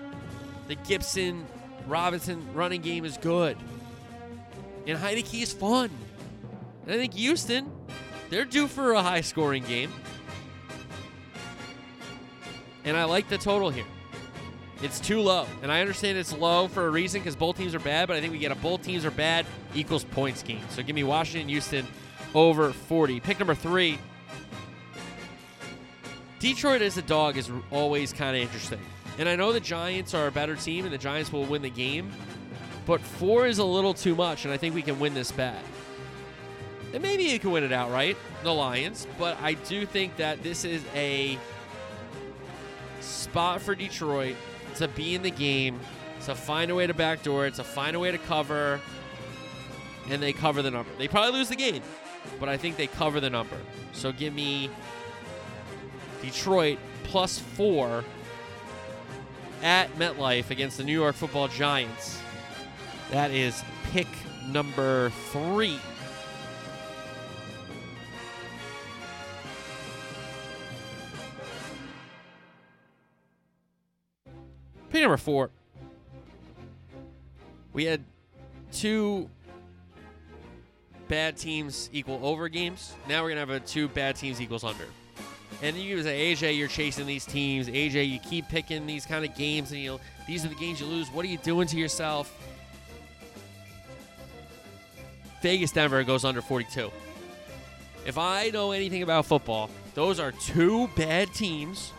[0.67, 1.45] The Gibson
[1.87, 3.57] Robinson running game is good.
[4.87, 5.89] And Heinicke is fun.
[6.85, 7.71] And I think Houston,
[8.29, 9.91] they're due for a high scoring game.
[12.85, 13.85] And I like the total here.
[14.81, 15.45] It's too low.
[15.61, 18.21] And I understand it's low for a reason because both teams are bad, but I
[18.21, 20.59] think we get a both teams are bad equals points game.
[20.69, 21.87] So give me Washington, Houston
[22.35, 23.21] over 40.
[23.21, 23.97] Pick number three.
[26.43, 28.81] Detroit as a dog is always kind of interesting.
[29.17, 31.69] And I know the Giants are a better team and the Giants will win the
[31.69, 32.11] game,
[32.85, 35.63] but four is a little too much, and I think we can win this bet.
[36.93, 40.65] And maybe you can win it outright, the Lions, but I do think that this
[40.65, 41.39] is a
[42.99, 44.35] spot for Detroit
[44.75, 45.79] to be in the game,
[46.25, 48.81] to find a way to backdoor it, to find a way to cover,
[50.09, 50.91] and they cover the number.
[50.97, 51.83] They probably lose the game,
[52.37, 53.55] but I think they cover the number.
[53.93, 54.69] So give me
[56.23, 58.03] Detroit plus four
[59.61, 62.19] at MetLife against the New York football Giants.
[63.11, 63.61] That is
[63.91, 64.07] pick
[64.47, 65.77] number three.
[74.89, 75.49] Pick number four.
[77.73, 78.01] We had
[78.71, 79.29] two
[81.09, 82.93] bad teams equal over games.
[83.09, 84.85] Now we're gonna have a two bad teams equals under.
[85.63, 87.69] And you say, AJ, you're chasing these teams.
[87.69, 89.97] AJ, you keep picking these kind of games, and you
[90.27, 91.09] these are the games you lose.
[91.09, 92.37] What are you doing to yourself?
[95.41, 96.91] Vegas Denver goes under 42.
[98.05, 101.93] If I know anything about football, those are two bad teams.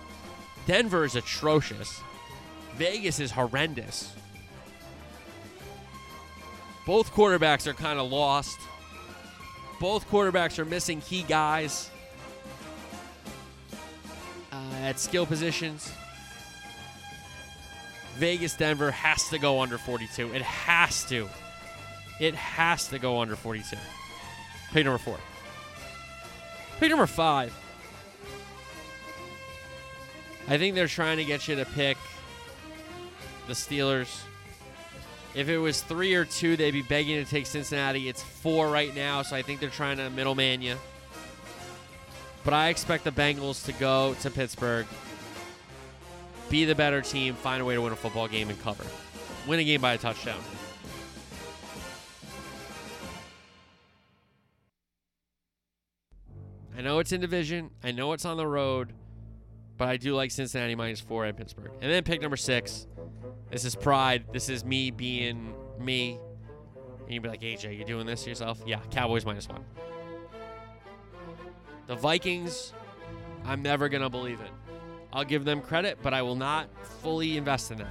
[0.67, 2.03] Denver is atrocious.
[2.77, 4.13] Vegas is horrendous.
[6.87, 8.59] Both quarterbacks are kind of lost.
[9.81, 11.91] Both quarterbacks are missing key guys
[14.85, 15.91] at skill positions.
[18.17, 20.33] Vegas Denver has to go under 42.
[20.35, 21.29] It has to.
[22.21, 23.77] It has to go under 42.
[24.73, 25.19] Pick number four.
[26.79, 27.53] Pick number five.
[30.47, 31.97] I think they're trying to get you to pick
[33.49, 34.21] the Steelers.
[35.35, 38.09] If it was three or two, they'd be begging to take Cincinnati.
[38.09, 40.77] It's four right now, so I think they're trying to middleman you.
[42.45, 44.87] But I expect the Bengals to go to Pittsburgh,
[46.51, 48.85] be the better team, find a way to win a football game, and cover.
[49.47, 50.41] Win a game by a touchdown.
[56.77, 57.71] I know it's in division.
[57.83, 58.93] I know it's on the road.
[59.77, 61.71] But I do like Cincinnati minus four at Pittsburgh.
[61.81, 62.87] And then pick number six.
[63.51, 64.25] This is pride.
[64.33, 66.19] This is me being me.
[67.05, 68.61] And you'd be like, AJ, you doing this to yourself?
[68.67, 69.65] Yeah, Cowboys minus one.
[71.87, 72.73] The Vikings,
[73.45, 74.51] I'm never going to believe it.
[75.13, 76.69] I'll give them credit, but I will not
[77.03, 77.89] fully invest in them.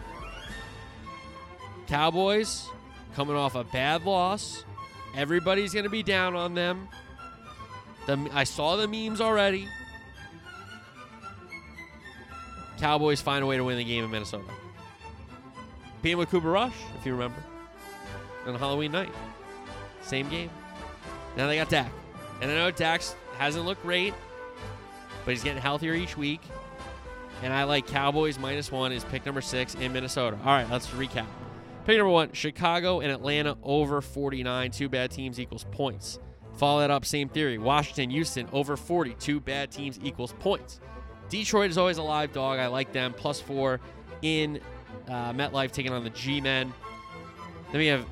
[1.87, 2.67] Cowboys
[3.15, 4.65] coming off a bad loss.
[5.15, 6.89] Everybody's going to be down on them.
[8.07, 9.67] The, I saw the memes already.
[12.79, 14.43] Cowboys find a way to win the game in Minnesota.
[16.01, 17.41] Being with Cooper Rush, if you remember,
[18.45, 19.11] on Halloween night.
[20.01, 20.49] Same game.
[21.37, 21.89] Now they got Dak.
[22.41, 23.01] And I know Dak
[23.35, 24.13] hasn't looked great,
[25.25, 26.41] but he's getting healthier each week.
[27.41, 30.37] And I like Cowboys minus one is pick number six in Minnesota.
[30.39, 31.25] All right, let's recap.
[31.85, 34.71] Pick number one Chicago and Atlanta over 49.
[34.71, 36.19] Two bad teams equals points.
[36.55, 37.57] Follow that up, same theory.
[37.57, 39.15] Washington, Houston over 40.
[39.15, 40.79] Two bad teams equals points.
[41.29, 42.59] Detroit is always a live dog.
[42.59, 43.13] I like them.
[43.13, 43.81] Plus four
[44.21, 44.61] in
[45.09, 46.73] uh, MetLife taking on the G Men.
[47.71, 48.05] Then we have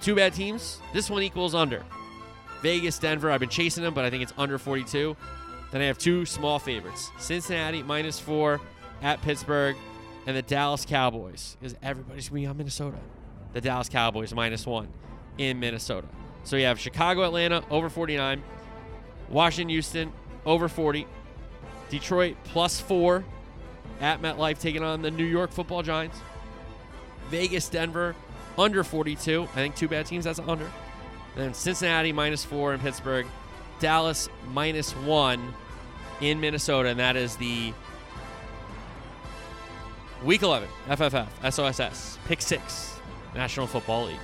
[0.00, 0.80] two bad teams.
[0.92, 1.82] This one equals under.
[2.62, 3.30] Vegas, Denver.
[3.30, 5.16] I've been chasing them, but I think it's under 42.
[5.70, 8.60] Then I have two small favorites Cincinnati minus four
[9.02, 9.76] at Pittsburgh,
[10.26, 11.56] and the Dallas Cowboys.
[11.60, 12.98] Because everybody's going to be on Minnesota.
[13.52, 14.88] The Dallas Cowboys minus one
[15.38, 16.08] in Minnesota.
[16.44, 18.42] So you have Chicago, Atlanta over 49,
[19.28, 20.12] Washington, Houston
[20.46, 21.06] over 40,
[21.90, 23.24] Detroit plus four
[24.00, 26.18] at MetLife taking on the New York football Giants.
[27.30, 28.14] Vegas, Denver
[28.56, 29.42] under 42.
[29.42, 30.70] I think two bad teams, that's under.
[31.38, 33.24] Then Cincinnati minus four in Pittsburgh.
[33.78, 35.54] Dallas minus one
[36.20, 36.88] in Minnesota.
[36.88, 37.72] And that is the
[40.24, 42.98] week 11 FFF, SOSS, pick six,
[43.36, 44.18] National Football League.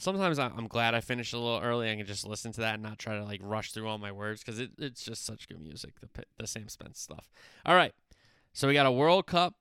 [0.00, 1.90] Sometimes I'm glad I finished a little early.
[1.90, 4.10] I can just listen to that and not try to like rush through all my
[4.10, 5.92] words because it, it's just such good music.
[6.00, 7.28] The the Sam Spence stuff.
[7.66, 7.92] All right,
[8.54, 9.54] so we got a World Cup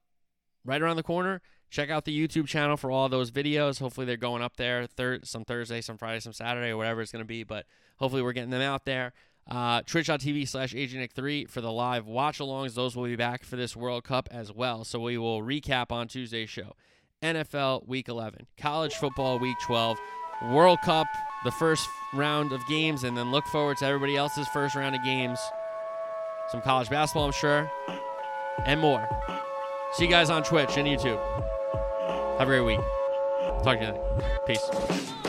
[0.64, 1.42] right around the corner.
[1.70, 3.80] Check out the YouTube channel for all those videos.
[3.80, 7.12] Hopefully they're going up there thir- some Thursday, some Friday, some Saturday, or whatever it's
[7.12, 7.44] going to be.
[7.44, 7.66] But
[7.98, 9.14] hopefully we're getting them out there.
[9.46, 12.76] Uh, Twitch.tv slash AgentNick3 for the live watch alongs.
[12.76, 14.84] Those will be back for this World Cup as well.
[14.86, 16.76] So we will recap on Tuesday's show.
[17.22, 19.98] NFL Week 11, College Football Week 12,
[20.42, 21.08] World Cup,
[21.44, 25.04] the first round of games, and then look forward to everybody else's first round of
[25.04, 25.40] games.
[26.50, 27.70] Some college basketball, I'm sure,
[28.66, 29.08] and more.
[29.94, 31.20] See you guys on Twitch and YouTube.
[32.40, 32.80] Have a great week.
[33.64, 34.40] Talk to you then.
[34.46, 35.29] Peace.